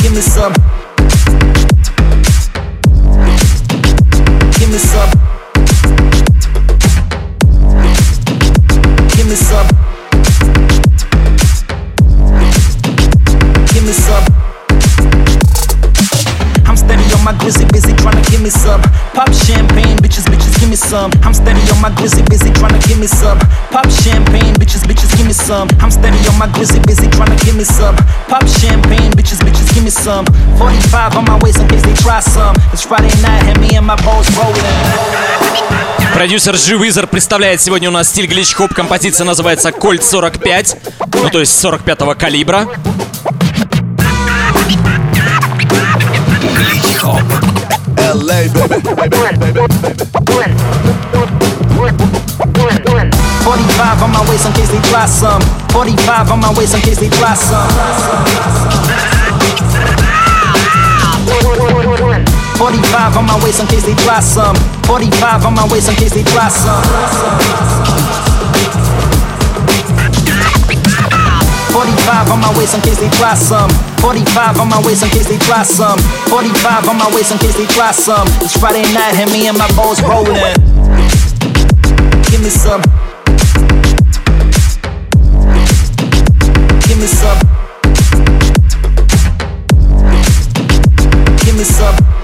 Give 0.00 0.14
me 0.14 0.22
some. 0.22 0.54
Give 4.58 4.70
me 4.70 4.78
some. 4.78 5.29
Give 18.40 18.44
me 18.44 18.50
some. 18.50 18.80
Pop 19.12 19.28
champagne, 19.34 19.98
bitches, 19.98 20.24
bitches, 20.24 20.58
give 20.58 20.70
me 20.70 20.76
some. 20.76 21.10
I'm 21.22 21.34
steady 21.34 21.60
on 21.72 21.80
my 21.82 21.90
grizzly, 21.94 22.22
busy 22.22 22.50
trying 22.52 22.72
to 22.72 22.88
give 22.88 22.98
me 22.98 23.06
some. 23.06 23.38
Pop 23.70 23.84
champagne, 23.90 24.54
bitches, 24.54 24.82
bitches, 24.88 25.14
give 25.16 25.26
me 25.26 25.34
some. 25.34 25.68
I'm 25.80 25.90
steady 25.90 26.16
on 26.26 26.38
my 26.38 26.48
grizzly, 26.54 26.80
busy 26.86 27.06
trying 27.10 27.36
to 27.36 27.44
give 27.44 27.56
me 27.56 27.64
some. 27.64 27.96
Pop 28.28 28.46
champagne, 28.48 29.12
bitches, 29.12 29.40
bitches, 29.44 29.68
give 29.74 29.84
me 29.84 29.90
some. 29.90 30.24
45 30.56 31.16
on 31.18 31.24
my 31.24 31.38
waist 31.42 31.60
in 31.60 31.68
case 31.68 31.82
they 31.82 31.92
try 31.94 32.20
some. 32.20 32.56
It's 32.72 32.82
Friday 32.82 33.12
night, 33.20 33.44
and 33.44 33.60
me 33.60 33.76
and 33.76 33.86
my 33.86 33.96
boys 33.96 34.28
rolling. 34.38 34.64
Продюсер 36.14 36.56
G 36.56 36.74
Wizard 36.74 37.08
представляет 37.08 37.60
сегодня 37.60 37.90
у 37.90 37.92
нас 37.92 38.08
стиль 38.08 38.26
глич 38.26 38.54
хоп. 38.54 38.72
Композиция 38.72 39.26
называется 39.26 39.70
Кольт 39.70 40.02
45, 40.02 40.76
ну 41.12 41.28
то 41.28 41.40
есть 41.40 41.62
45-го 41.62 42.14
калибра. 42.14 42.66
Глич-хоп. 46.56 47.22
LA, 48.10 48.50
baby. 48.50 48.74
45 53.46 54.02
on 54.02 54.10
my 54.10 54.26
waist 54.28 54.46
in 54.46 54.52
case 54.52 54.70
they 54.70 54.80
try 54.90 55.06
some. 55.06 55.40
45 55.70 56.32
on 56.32 56.40
my 56.40 56.52
waist 56.58 56.74
in 56.74 56.80
case 56.80 56.98
they 56.98 57.08
try 57.08 57.34
some. 57.34 57.70
45 62.58 63.16
on 63.16 63.26
my 63.26 63.38
waist 63.44 63.60
in 63.60 63.66
case 63.68 63.86
they 63.86 63.94
try 63.94 64.18
some. 64.18 64.56
45 64.86 65.46
on 65.46 65.54
my 65.54 65.68
waist 65.70 65.88
in 65.88 65.94
case 65.94 66.12
they 66.12 66.24
try 66.24 66.48
some. 66.48 66.82
45 71.70 72.30
on 72.32 72.40
my 72.40 72.58
waist 72.58 72.74
in 72.74 72.80
case 72.80 72.98
they 72.98 73.08
try 73.10 73.34
some. 73.34 73.89
45 74.00 74.60
on 74.60 74.68
my 74.68 74.80
waist 74.84 75.02
in 75.02 75.10
case 75.10 75.28
they 75.28 75.38
try 75.38 75.62
some. 75.62 75.98
45 76.28 76.88
on 76.88 76.96
my 76.96 77.06
waist 77.14 77.32
in 77.32 77.38
case 77.38 77.56
they 77.56 77.66
try 77.66 77.92
some. 77.92 78.26
It's 78.40 78.58
Friday 78.58 78.82
night 78.94 79.14
and 79.16 79.30
me 79.30 79.46
and 79.46 79.58
my 79.58 79.68
boys 79.76 80.00
rolling. 80.02 80.34
Give 82.30 82.40
me 82.42 82.48
some. 82.48 82.82
Give 86.88 86.98
me 86.98 87.06
some. 87.06 87.38
Give 91.44 91.56
me 91.56 91.64
some. 91.64 92.19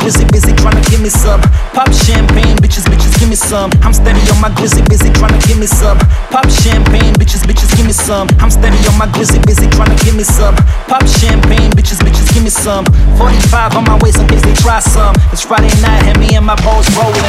grizzly, 0.00 0.24
busy 0.32 0.52
trying 0.56 0.82
to 0.82 0.90
give 0.90 1.00
me 1.00 1.08
some. 1.08 1.40
Pop 1.72 1.92
champagne, 1.92 2.56
bitches, 2.58 2.84
bitches, 2.84 3.18
give 3.18 3.28
me 3.28 3.36
some. 3.36 3.70
I'm 3.82 3.92
steady 3.92 4.20
on 4.30 4.40
my 4.40 4.50
grizzly, 4.54 4.82
busy 4.88 5.10
trying 5.12 5.38
to 5.38 5.46
give 5.46 5.58
me 5.58 5.66
some. 5.66 5.98
Pop 6.30 6.48
champagne, 6.50 7.14
bitches, 7.14 7.42
bitches, 7.44 7.74
give 7.76 7.86
me 7.86 7.92
some. 7.92 8.28
I'm 8.40 8.50
steady 8.50 8.76
on 8.88 8.98
my 8.98 9.06
grizzly, 9.12 9.40
busy 9.46 9.68
trying 9.70 9.96
to 9.96 10.04
give 10.04 10.16
me 10.16 10.24
some. 10.24 10.54
Pop 10.88 11.06
champagne, 11.06 11.70
bitches, 11.72 11.98
bitches, 12.00 12.32
give 12.32 12.42
me 12.42 12.50
some. 12.50 12.84
45 13.18 13.76
on 13.76 13.84
my 13.84 13.98
waist 14.02 14.18
in 14.18 14.28
case 14.28 14.42
they 14.42 14.54
try 14.54 14.80
some. 14.80 15.14
It's 15.32 15.42
Friday 15.42 15.72
night, 15.82 16.02
and 16.04 16.18
me 16.18 16.34
and 16.36 16.46
my 16.46 16.56
boys 16.56 16.88
rolling. 16.96 17.24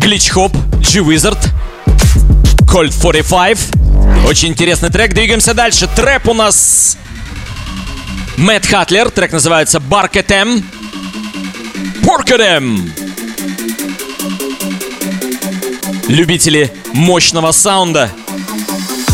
Глич 0.00 0.30
хоп, 0.30 0.52
G 0.80 1.00
Colt 2.71 2.91
45. 2.91 3.57
Очень 4.27 4.49
интересный 4.49 4.89
трек. 4.89 5.13
Двигаемся 5.15 5.55
дальше. 5.55 5.87
Трэп 5.87 6.27
у 6.27 6.35
нас 6.35 6.97
Мэтт 8.37 8.67
Хатлер. 8.67 9.09
Трек 9.09 9.31
называется 9.31 9.79
Баркетем. 9.79 10.63
Поркетем. 12.05 12.93
Любители 16.07 16.71
мощного 16.93 17.51
саунда. 17.53 18.11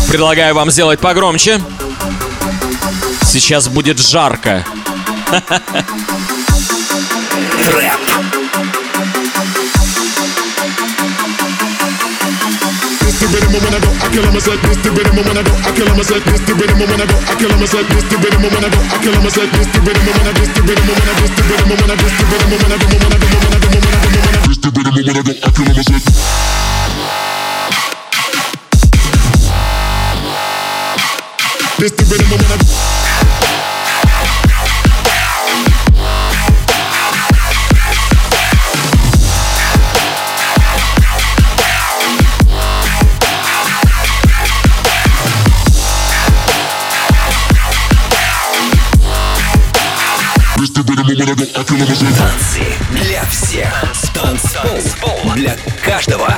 Предлагаю 0.08 0.54
вам 0.54 0.70
сделать 0.70 1.00
погромче. 1.00 1.58
Сейчас 3.22 3.68
будет 3.68 3.98
жарко. 3.98 4.66
Трэп. 7.70 8.35
This 13.16 13.32
the 13.32 13.40
rhythm 13.40 13.64
when 13.64 13.72
I 13.72 13.80
go, 13.80 13.88
I 13.96 14.12
kill 14.12 14.28
I 14.28 14.36
said. 14.44 14.60
This 14.60 14.76
the 14.84 14.90
rhythm 14.92 15.16
when 15.16 15.32
I 15.32 15.40
go, 15.40 15.52
I 15.56 15.72
kill 15.72 15.88
I 15.88 16.04
said. 16.04 16.20
This 16.28 16.40
the 16.44 16.52
rhythm 16.52 16.76
when 16.84 17.00
I 17.00 17.06
go, 17.08 17.16
I 17.16 17.32
kill 17.40 17.48
I 17.48 17.64
said. 17.64 17.88
This 17.88 18.04
the 18.12 18.16
rhythm 18.20 18.44
when 18.44 18.60
I 18.60 18.68
go, 18.68 18.76
I 18.76 18.96
kill 19.00 19.16
I 19.16 19.28
said. 19.32 19.48
This 19.56 19.68
the 19.72 19.80
rhythm 19.80 20.04
when 20.04 20.20
I, 20.20 20.32
this 20.36 20.52
the 20.52 20.60
rhythm 20.60 20.84
when 20.84 21.00
I, 21.00 21.16
this 21.16 21.32
the 21.32 21.42
rhythm 21.48 21.72
when 21.72 21.88
I, 21.88 21.96
this 21.96 22.12
the 22.12 22.24
rhythm 22.28 22.52
when 22.52 22.60
I 22.60 22.76
go, 22.76 22.76
when 22.76 22.76
I 22.76 22.76
go, 22.76 22.92
when 22.92 23.08
I 23.08 23.16
go, 23.16 23.32
when 23.32 23.56
I 23.56 23.64
go, 23.64 23.72
when 23.72 23.88
I 23.88 23.96
go. 23.96 24.44
This 24.44 24.60
the 24.60 24.68
rhythm 24.68 24.92
when 24.92 25.08
I 25.08 25.24
go, 25.24 25.32
I 25.32 25.48
kill 25.48 25.64
I 25.64 25.80
said. 25.80 26.04
This 31.80 31.92
the 31.96 32.04
rhythm 32.04 32.36
when 32.36 32.52
I. 32.52 32.75
Танцы 51.26 52.62
для 52.92 53.24
всех. 53.24 53.84
Танцпол 54.14 55.32
для 55.34 55.56
каждого. 55.84 56.32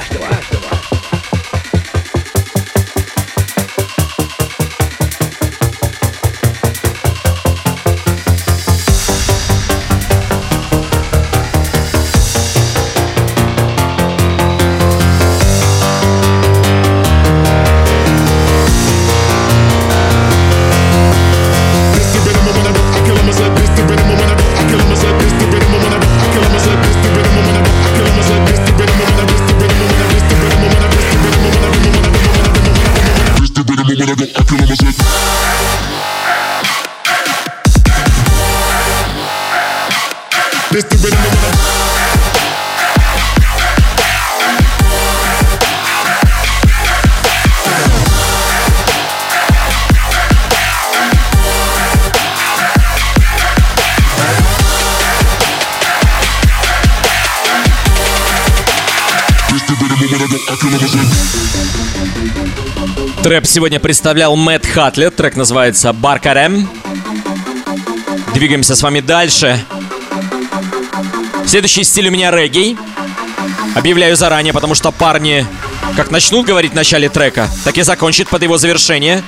Сегодня 63.59 63.81
представлял 63.81 64.37
Мэтт 64.37 64.67
Хатлер. 64.67 65.11
Трек 65.11 65.35
называется 65.35 65.93
Баркарем. 65.93 66.71
Двигаемся 68.33 68.77
с 68.77 68.83
вами 68.85 69.01
дальше. 69.01 69.61
Следующий 71.45 71.83
стиль 71.83 72.07
у 72.07 72.13
меня 72.13 72.31
регги. 72.31 72.79
Объявляю 73.75 74.15
заранее, 74.15 74.53
потому 74.53 74.77
что 74.77 74.93
парни 74.93 75.45
как 75.97 76.13
начнут 76.13 76.47
говорить 76.47 76.71
в 76.71 76.77
начале 76.77 77.09
трека, 77.09 77.49
так 77.65 77.77
и 77.77 77.83
закончат 77.83 78.29
под 78.29 78.45
его 78.45 78.59
завершение. 78.59 79.25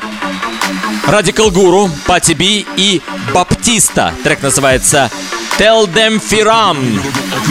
Радикал 1.08 1.50
Гуру, 1.50 1.90
Пати 2.06 2.34
Би 2.34 2.64
и 2.76 3.02
Баптиста. 3.34 4.14
Трек 4.22 4.42
называется 4.42 5.10
Tell 5.58 5.92
Them 5.92 6.22
Firam. 6.22 6.78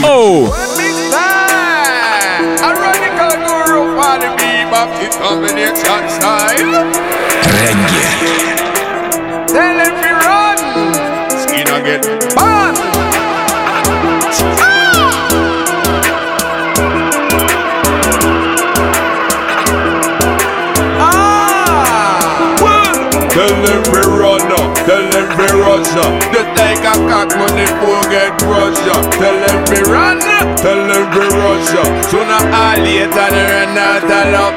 Оу! 0.02 0.50
A 0.50 0.69
up 4.80 4.88
the 4.98 5.08
domination 5.18 6.02
style. 6.08 6.88
Reggae. 7.52 8.06
Tell 9.46 9.78
him 9.84 10.16
run. 10.24 10.58
Skin 11.42 11.68
again. 11.68 12.34
Bye. 12.34 12.69
rush 25.70 25.94
up. 26.02 26.12
Just 26.34 26.50
like 26.58 26.82
a 26.82 26.94
cock 27.06 27.30
when 27.38 27.52
the 27.54 27.66
fool 27.78 28.02
get 28.10 28.30
crushed 28.42 28.88
up. 28.90 29.06
Tell 29.14 29.36
them 29.46 29.58
we 29.70 29.80
run, 29.86 30.18
tell 30.58 30.80
them 30.90 31.04
we 31.14 31.24
rush 31.38 31.74
up. 31.78 31.90
Sooner 32.10 32.42
or 32.60 32.74
later 32.82 33.28
they 33.34 33.46
run 33.52 33.78
out 33.78 34.04
of 34.04 34.24
luck. 34.34 34.56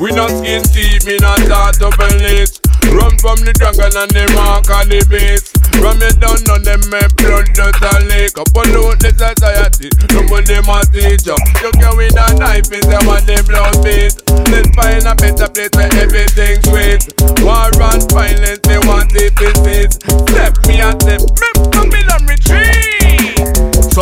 We 0.00 0.10
not 0.12 0.28
skin 0.28 0.62
deep, 0.74 1.04
me 1.06 1.16
not 1.18 1.38
start 1.38 1.80
up 1.80 1.98
a 1.98 2.08
list. 2.16 2.60
Run 2.92 3.16
from 3.18 3.38
the 3.40 3.54
jungle 3.56 3.96
and 3.96 4.10
the 4.10 4.24
mark 4.34 4.68
of 4.68 4.88
the 4.90 5.00
beast. 5.08 5.43
From 5.84 6.00
me 6.00 6.08
down 6.16 6.40
on 6.48 6.64
them 6.64 6.80
men 6.88 7.12
blood 7.20 7.52
just 7.52 7.76
a 7.84 7.92
leak. 8.08 8.40
Up 8.40 8.48
pollute 8.56 9.04
the 9.04 9.12
society, 9.12 9.92
nobody 10.16 10.56
my 10.64 10.80
teacher. 10.88 11.36
You 11.60 11.70
can 11.76 11.92
win 12.00 12.16
a 12.16 12.24
knife 12.40 12.72
in 12.72 12.80
them 12.88 13.04
and 13.04 13.20
the 13.28 13.36
blood 13.44 13.76
beat. 13.84 14.16
Let's 14.48 14.72
find 14.72 15.04
a 15.04 15.12
better 15.12 15.44
place 15.52 15.76
where 15.76 15.92
everything's 16.00 16.64
sweet. 16.64 17.04
War 17.44 17.68
and 17.68 18.00
violence, 18.08 18.64
they 18.64 18.80
want 18.88 19.12
it 19.12 19.36
in 19.36 19.56
peace. 19.60 20.00
Step 20.32 20.56
me 20.64 20.80
and 20.80 20.96
step, 21.04 21.20
me 21.20 21.52
Babylon 21.68 22.32
retreat. 22.32 22.43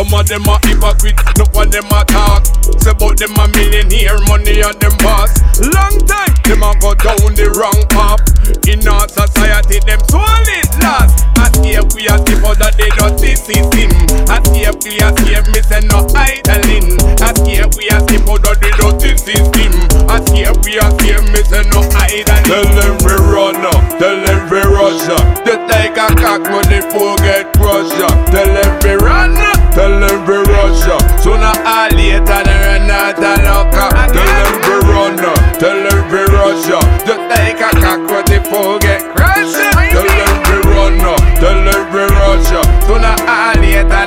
Some 0.03 0.19
of 0.19 0.27
them 0.27 0.49
are 0.49 0.59
hypocrite, 0.67 1.15
no 1.39 1.45
one 1.55 1.69
them 1.71 1.87
a 1.87 2.03
talk. 2.03 2.43
Say 2.83 2.91
about 2.91 3.15
them 3.15 3.39
a 3.39 3.47
millionaire, 3.55 4.19
money 4.27 4.59
on 4.59 4.75
them 4.83 4.91
boss. 4.99 5.31
Long 5.63 5.95
time, 6.03 6.35
them 6.43 6.59
a 6.59 6.75
go 6.83 6.91
down 6.91 7.31
the 7.39 7.47
wrong 7.55 7.79
path. 7.87 8.19
In 8.67 8.83
our 8.83 9.07
society, 9.07 9.79
them 9.87 10.03
soul 10.11 10.27
is 10.59 10.67
lost. 10.83 11.23
As 11.39 11.55
if 11.63 11.87
we 11.95 12.03
are 12.11 12.19
the 12.19 12.35
that 12.35 12.75
they 12.75 12.91
don't 12.99 13.15
system. 13.15 13.95
As 14.27 14.43
if 14.51 14.75
we 14.83 14.99
are 14.99 15.15
scared, 15.23 15.47
me 15.55 15.63
say 15.63 15.79
no 15.87 16.03
idling. 16.11 16.99
As 17.23 17.39
if 17.47 17.71
we 17.79 17.87
are 17.87 18.03
the 18.03 18.19
that 18.43 18.59
they 18.59 18.75
don't 18.75 18.99
system. 18.99 19.71
As 20.11 20.27
if 20.35 20.51
we 20.67 20.83
are 20.83 20.91
scared, 20.99 21.31
me 21.31 21.39
say 21.47 21.63
no 21.71 21.79
idling. 21.95 22.43
Tell 22.43 22.67
them 22.75 22.99
we 23.07 23.15
run 23.31 23.63
up, 23.71 23.79
tell 24.03 24.19
them 24.19 24.51
we 24.51 24.59
rush 24.67 25.07
up. 25.15 25.47
Just 25.47 25.63
take 25.71 25.95
a 25.95 26.11
cock 26.19 26.43
money 26.51 26.83
forget 26.91 27.47
Russia. 27.55 28.11
Tell 28.35 28.51
them 28.51 28.71
we 28.83 28.99
run 28.99 29.31
up, 29.39 29.52
tell 29.75 29.93
them 29.99 30.25
we 30.25 30.37
rush 30.53 30.85
up. 30.87 31.01
Sooner 31.19 31.53
or 31.65 31.87
later 31.97 32.41
they 32.45 32.57
run 32.65 32.89
out 32.89 33.17
of 33.17 33.43
luck. 33.43 33.71
Tell 34.13 34.29
them 34.37 34.53
we 34.65 34.75
run 34.89 35.19
up, 35.19 35.39
tell 35.59 35.79
them 35.83 35.99
we 36.11 36.21
rush 36.33 36.69
up. 36.69 36.85
Just 37.05 37.23
take 37.33 37.59
a 37.61 37.69
cock 37.81 38.01
money 38.09 38.39
forget 38.49 39.01
Russia. 39.17 39.69
Tell 39.93 40.07
them 40.07 40.35
we 40.45 40.55
run 40.69 41.01
up, 41.01 41.21
tell 41.41 41.59
them 41.65 41.83
we 41.93 42.03
rush 42.05 42.51
up. 42.53 42.67
Sooner 42.85 43.15
or 43.25 43.53
later 43.61 44.05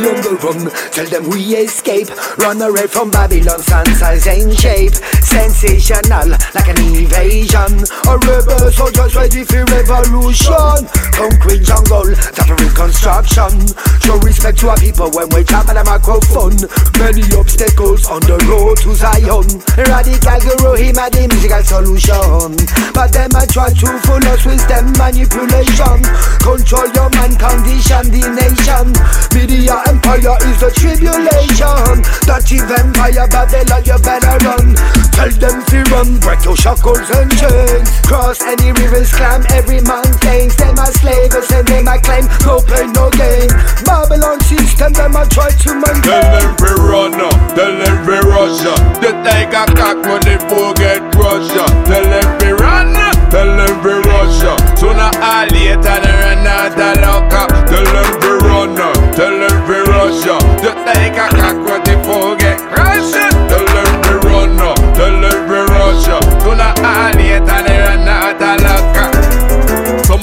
Tell 0.00 1.06
them 1.06 1.28
we 1.28 1.56
escape. 1.56 2.08
Run 2.38 2.62
away 2.62 2.86
from 2.86 3.10
Babylon, 3.10 3.60
Sansa's 3.60 4.26
in 4.26 4.54
shape. 4.56 4.94
Sensational, 5.20 6.30
like 6.56 6.68
an 6.68 6.80
invasion. 6.80 7.84
A 8.08 8.16
rebel 8.24 8.72
soldiers 8.72 9.14
ready 9.14 9.44
for 9.44 9.64
revolution. 9.68 10.88
Concrete 11.12 11.62
jungle, 11.68 12.16
that 12.16 12.48
reconstruction. 12.48 13.68
Show 14.00 14.16
respect 14.24 14.58
to 14.60 14.70
our 14.70 14.80
people 14.80 15.10
when 15.12 15.28
we 15.36 15.44
tap 15.44 15.68
on 15.68 15.76
the 15.76 15.84
microphone. 15.84 16.56
Many 16.96 17.28
obstacles 17.36 18.08
on 18.08 18.24
the 18.24 18.40
road 18.48 18.80
to 18.80 18.96
Zion. 18.96 19.44
Radical 19.76 20.40
guru, 20.40 20.80
him 20.80 20.96
a 20.96 21.12
the 21.12 21.28
musical 21.28 21.60
solution. 21.60 22.56
But 22.96 23.12
them 23.12 23.36
a 23.36 23.44
try 23.44 23.68
to 23.68 23.88
fool 24.08 24.24
us 24.32 24.48
with 24.48 24.64
them 24.64 24.96
manipulation. 24.96 26.00
Control 26.40 26.88
your 26.96 27.12
mind, 27.20 27.36
condition 27.36 28.08
the 28.08 28.24
nation. 28.32 28.96
Media 29.36 29.76
empire 29.90 30.38
is 30.46 30.58
the 30.62 30.70
tribulation. 30.70 31.98
Dirty 32.22 32.62
vampire 32.62 33.26
Babylon, 33.26 33.82
you 33.82 33.98
better 33.98 34.36
run. 34.46 34.78
Tell 35.18 35.32
them 35.42 35.58
to 35.66 35.78
run, 35.90 36.08
break 36.22 36.44
your 36.46 36.56
shackles 36.56 37.10
and 37.10 37.30
chains. 37.34 37.90
Cross 38.06 38.40
any 38.46 38.70
rivers, 38.72 39.10
climb 39.12 39.42
every 39.50 39.82
mountain. 39.82 40.48
Them 40.54 40.74
my 40.78 40.90
slavers 41.02 41.50
and 41.50 41.66
them 41.66 41.90
a 41.90 41.98
claim. 41.98 42.24
No 42.46 42.62
pain, 42.62 42.92
no 42.94 43.10
gain 43.10 43.50
Babylon 43.84 44.38
system, 44.46 44.92
them 44.94 45.16
a 45.18 45.26
try 45.26 45.50
to 45.50 45.70
Tell 45.70 45.82
maintain 45.82 46.24
them 46.30 46.50
we 46.62 46.70
run 46.78 47.18
tell 47.58 47.74
them 47.74 47.96
we 48.06 48.16
Russia. 48.22 48.74
They 49.02 49.14
take 49.26 49.52
a 49.52 49.66
cock 49.74 49.98
money 50.06 50.38
forget 50.46 51.02
Russia. 51.18 51.66
Tell 51.90 52.06
them 52.06 52.28
we 52.38 52.52
run 52.54 52.94
tell 53.30 53.46
them 53.46 53.74
we 53.82 53.94
Russia. 54.10 54.52
Sooner 54.76 55.10
or 55.10 55.46
later 55.54 55.98
they 56.02 56.14
run 56.22 56.46
out 56.46 56.78
of 56.78 56.96
luck. 57.00 57.30
Tell 57.70 57.86
them 57.86 58.09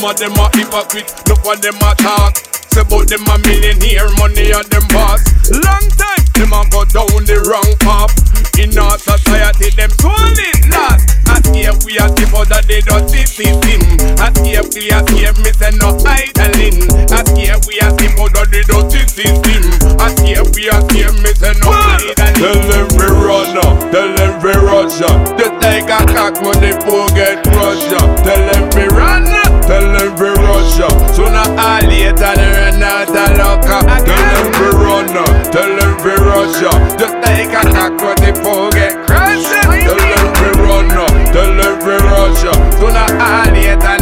of 0.08 0.18
them 0.18 0.40
are 0.40 0.50
hypocrite, 0.56 1.12
no 1.28 1.36
one 1.44 1.60
them 1.60 1.76
a 1.84 1.92
talk. 2.00 2.40
Say 2.72 2.82
about 2.82 3.08
them 3.12 3.28
a 3.28 3.36
millionaire, 3.44 4.08
money 4.16 4.54
on 4.56 4.64
them 4.72 4.88
boss. 4.88 5.20
Long 5.52 5.84
time, 6.00 6.24
them 6.40 6.54
a 6.56 6.64
go 6.72 6.88
down 6.88 7.28
the 7.28 7.44
wrong 7.44 7.76
path. 7.84 8.16
In 8.56 8.72
our 8.78 8.98
society, 8.98 9.70
them 9.76 9.92
soul 10.00 10.16
is 10.32 10.60
lost. 10.72 11.12
As 11.28 11.44
if 11.52 11.76
we 11.84 12.00
are 12.00 12.08
the 12.08 12.24
that 12.48 12.66
they 12.72 12.80
don't 12.82 13.04
system. 13.12 13.84
As 14.24 14.32
if 14.48 14.72
we 14.74 14.88
are 14.96 15.04
here, 15.12 15.36
me 15.44 15.52
say 15.52 15.76
no 15.76 15.92
idling. 16.08 16.88
As 17.12 17.28
if 17.36 17.60
we 17.68 17.76
are 17.84 17.92
the 17.92 18.08
that 18.32 18.48
they 18.48 18.64
don't 18.64 18.88
system. 18.88 19.64
As 20.00 20.16
if 20.24 20.48
we 20.56 20.72
are 20.72 20.84
here, 20.96 21.12
me 21.20 21.32
say 21.36 21.52
no 21.60 21.70
idling. 21.70 22.38
Tell 22.40 22.60
them 22.64 22.88
we 22.96 23.08
run 23.12 23.60
up, 23.60 23.76
tell 23.92 24.10
them 24.16 24.34
we 24.40 24.54
rush 24.56 25.02
up. 25.04 25.20
Just 25.36 25.60
a 25.68 25.84
cock 25.84 26.40
money 26.40 26.72
forget 26.86 27.44
Russia. 27.52 28.00
Tell 28.24 28.42
them 28.48 28.64
we 28.72 28.88
tell 29.68 29.86
them 29.94 30.16
we 30.16 30.30
rush 30.42 30.80
up. 30.80 30.96
Sooner 31.14 31.46
or 31.60 31.80
later 31.88 32.34
they 32.40 32.50
run 32.56 32.84
out 32.84 33.10
of 33.12 33.38
luck. 33.38 33.62
Tell 33.68 34.24
them 34.34 34.48
we 34.58 34.68
run 34.80 35.12
up, 35.18 35.52
tell 35.52 35.72
them 35.78 35.94
we 36.04 36.14
rush 36.16 36.64
up. 36.64 36.80
Just 37.00 37.16
take 37.24 37.54
a 37.54 37.62
cock 37.76 37.94
money 38.02 38.32
forget 38.42 38.96
Russia. 39.10 39.62
Tell 39.86 40.00
them 40.00 40.28
we 40.40 40.50
run 40.64 40.92
up, 40.96 41.14
tell 41.34 41.52
them 41.60 41.76
we 41.86 41.94
rush 42.00 42.44
up. 42.48 42.60
Sooner 42.80 43.08
or 43.20 43.46
later 43.54 43.97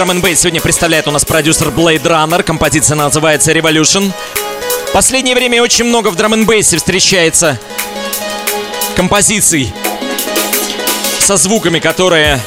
Н 0.00 0.22
сегодня 0.34 0.62
представляет 0.62 1.06
у 1.08 1.10
нас 1.10 1.26
продюсер 1.26 1.68
Blade 1.68 2.02
Runner. 2.02 2.42
Композиция 2.42 2.94
называется 2.96 3.52
Revolution. 3.52 4.10
Последнее 4.94 5.34
время 5.34 5.62
очень 5.62 5.84
много 5.84 6.08
в 6.08 6.16
драм 6.16 6.32
н 6.32 6.46
встречается 6.62 7.60
композиций 8.96 9.70
со 11.18 11.36
звуками, 11.36 11.80
которые 11.80 12.40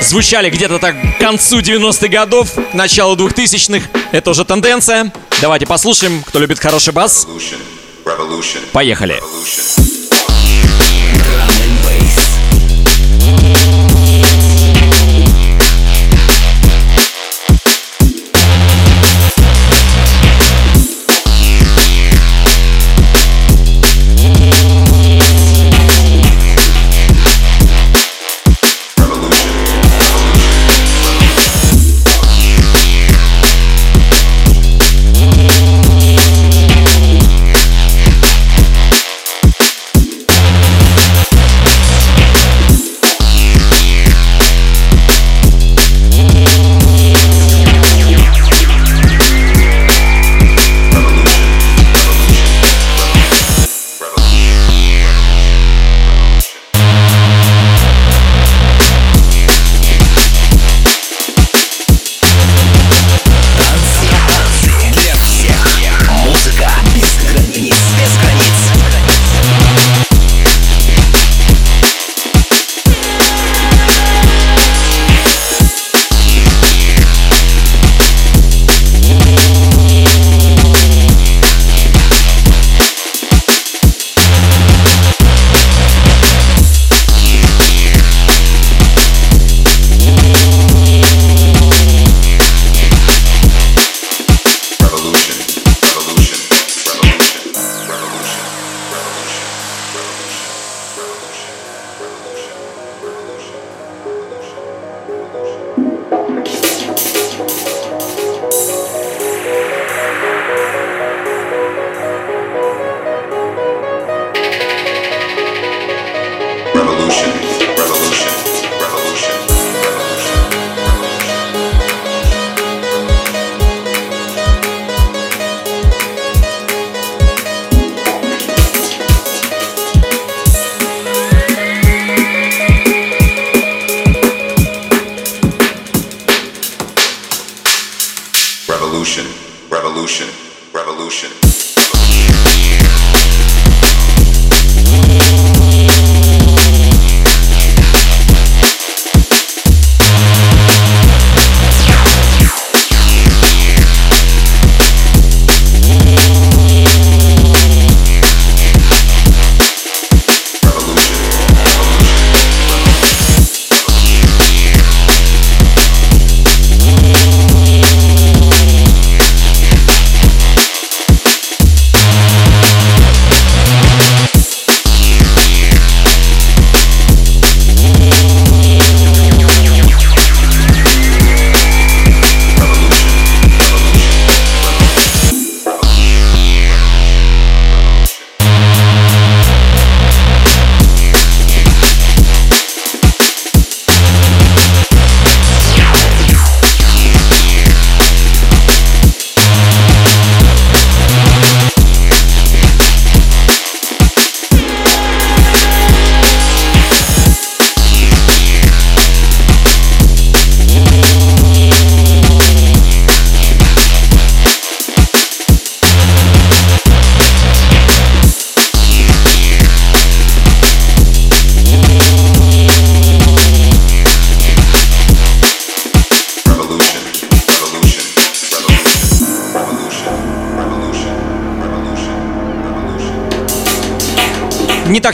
звучали 0.00 0.48
где-то 0.48 0.78
так 0.78 0.96
к 1.16 1.20
концу 1.20 1.60
90-х 1.60 2.08
годов, 2.08 2.48
начало 2.72 3.16
2000-х. 3.16 3.86
Это 4.12 4.30
уже 4.30 4.46
тенденция. 4.46 5.12
Давайте 5.42 5.66
послушаем, 5.66 6.22
кто 6.22 6.38
любит 6.38 6.58
хороший 6.58 6.94
бас. 6.94 7.26
Поехали. 8.72 9.20
Revolution. 9.20 9.86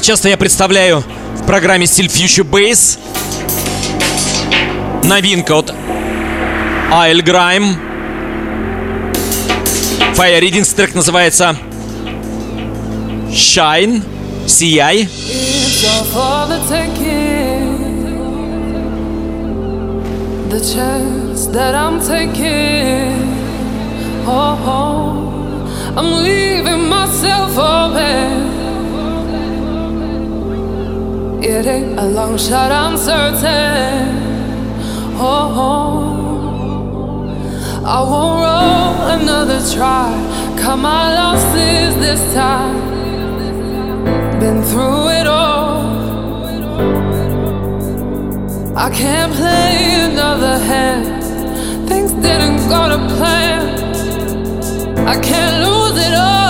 Так 0.02 0.06
часто 0.08 0.28
я 0.28 0.36
представляю 0.36 1.04
в 1.36 1.46
программе 1.46 1.86
стиль 1.86 2.06
Future 2.06 2.42
Bass. 2.42 2.98
Новинка 5.04 5.52
от 5.52 5.72
Айл 6.90 7.22
Грайм. 7.22 7.76
Fire 10.16 10.40
Readings 10.40 10.74
трек 10.74 10.96
называется 10.96 11.54
Shine, 13.30 14.02
Сияй. 14.48 15.08
The 20.50 20.58
chance 20.58 21.46
that 21.52 21.76
I'm 21.76 22.00
taking, 22.00 23.36
oh, 24.26 24.58
oh 24.66 25.96
I'm 25.96 26.24
leaving 26.24 26.88
myself 26.88 27.56
open. 27.56 28.61
It 31.44 31.66
ain't 31.66 31.98
a 31.98 32.06
long 32.06 32.38
shot, 32.38 32.70
I'm 32.70 32.96
certain. 32.96 34.16
Oh, 35.18 35.50
oh. 35.66 36.22
I 37.84 38.00
won't 38.00 38.40
roll 38.46 39.08
another 39.18 39.60
try. 39.74 40.12
Cut 40.56 40.76
my 40.76 41.12
losses 41.14 41.96
this 41.96 42.32
time. 42.32 42.78
Been 44.38 44.62
through 44.62 45.08
it 45.08 45.26
all. 45.26 45.82
I 48.76 48.88
can't 48.90 49.32
play 49.32 49.94
another 50.12 50.60
hand. 50.60 51.24
Things 51.88 52.12
didn't 52.12 52.68
go 52.68 52.88
to 52.88 52.98
plan. 53.16 53.62
I 55.08 55.18
can't 55.20 55.64
lose 55.66 55.98
it 56.06 56.14
all. 56.14 56.41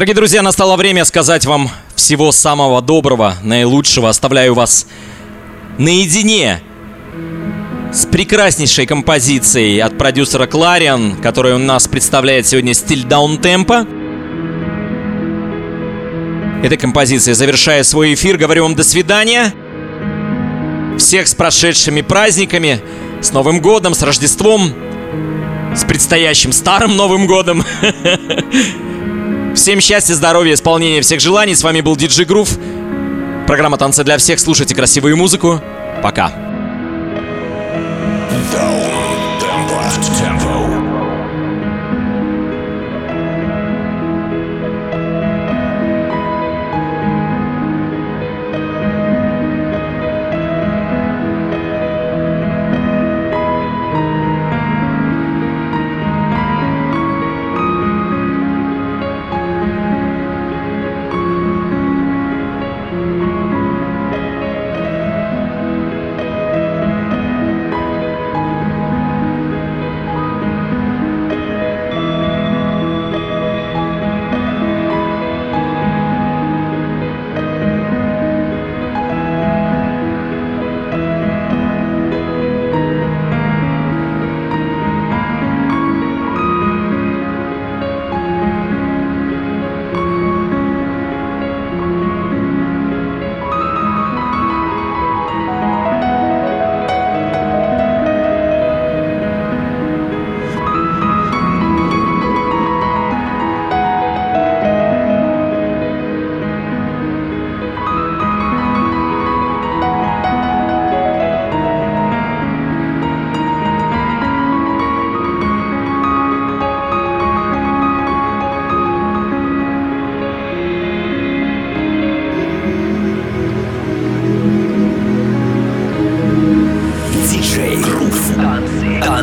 Дорогие 0.00 0.14
друзья, 0.14 0.40
настало 0.40 0.78
время 0.78 1.04
сказать 1.04 1.44
вам 1.44 1.70
всего 1.94 2.32
самого 2.32 2.80
доброго, 2.80 3.36
наилучшего. 3.42 4.08
Оставляю 4.08 4.54
вас 4.54 4.86
наедине 5.76 6.62
с 7.92 8.06
прекраснейшей 8.06 8.86
композицией 8.86 9.78
от 9.82 9.98
продюсера 9.98 10.46
Клариан, 10.46 11.16
которая 11.16 11.56
у 11.56 11.58
нас 11.58 11.86
представляет 11.86 12.46
сегодня 12.46 12.72
стиль 12.72 13.04
даунтемпа. 13.04 13.86
Этой 16.64 16.78
композицией 16.78 17.34
завершая 17.34 17.82
свой 17.82 18.14
эфир, 18.14 18.38
говорю 18.38 18.62
вам 18.62 18.74
до 18.74 18.84
свидания. 18.84 19.52
Всех 20.96 21.28
с 21.28 21.34
прошедшими 21.34 22.00
праздниками, 22.00 22.80
с 23.20 23.32
Новым 23.32 23.60
годом, 23.60 23.92
с 23.92 24.00
Рождеством, 24.00 24.72
с 25.76 25.84
предстоящим 25.84 26.52
Старым 26.52 26.96
Новым 26.96 27.26
годом. 27.26 27.62
Всем 29.54 29.80
счастья, 29.80 30.14
здоровья, 30.14 30.54
исполнения 30.54 31.00
всех 31.00 31.20
желаний. 31.20 31.54
С 31.54 31.62
вами 31.62 31.80
был 31.80 31.96
Диджи 31.96 32.24
Грув. 32.24 32.56
Программа 33.46 33.76
«Танцы 33.78 34.04
для 34.04 34.16
всех». 34.16 34.38
Слушайте 34.38 34.74
красивую 34.74 35.16
музыку. 35.16 35.60
Пока. 36.02 36.32
Даунтемпо. 38.52 40.29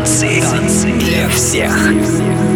Танцы 0.07 0.89
для 0.93 1.27
всех. 1.27 2.46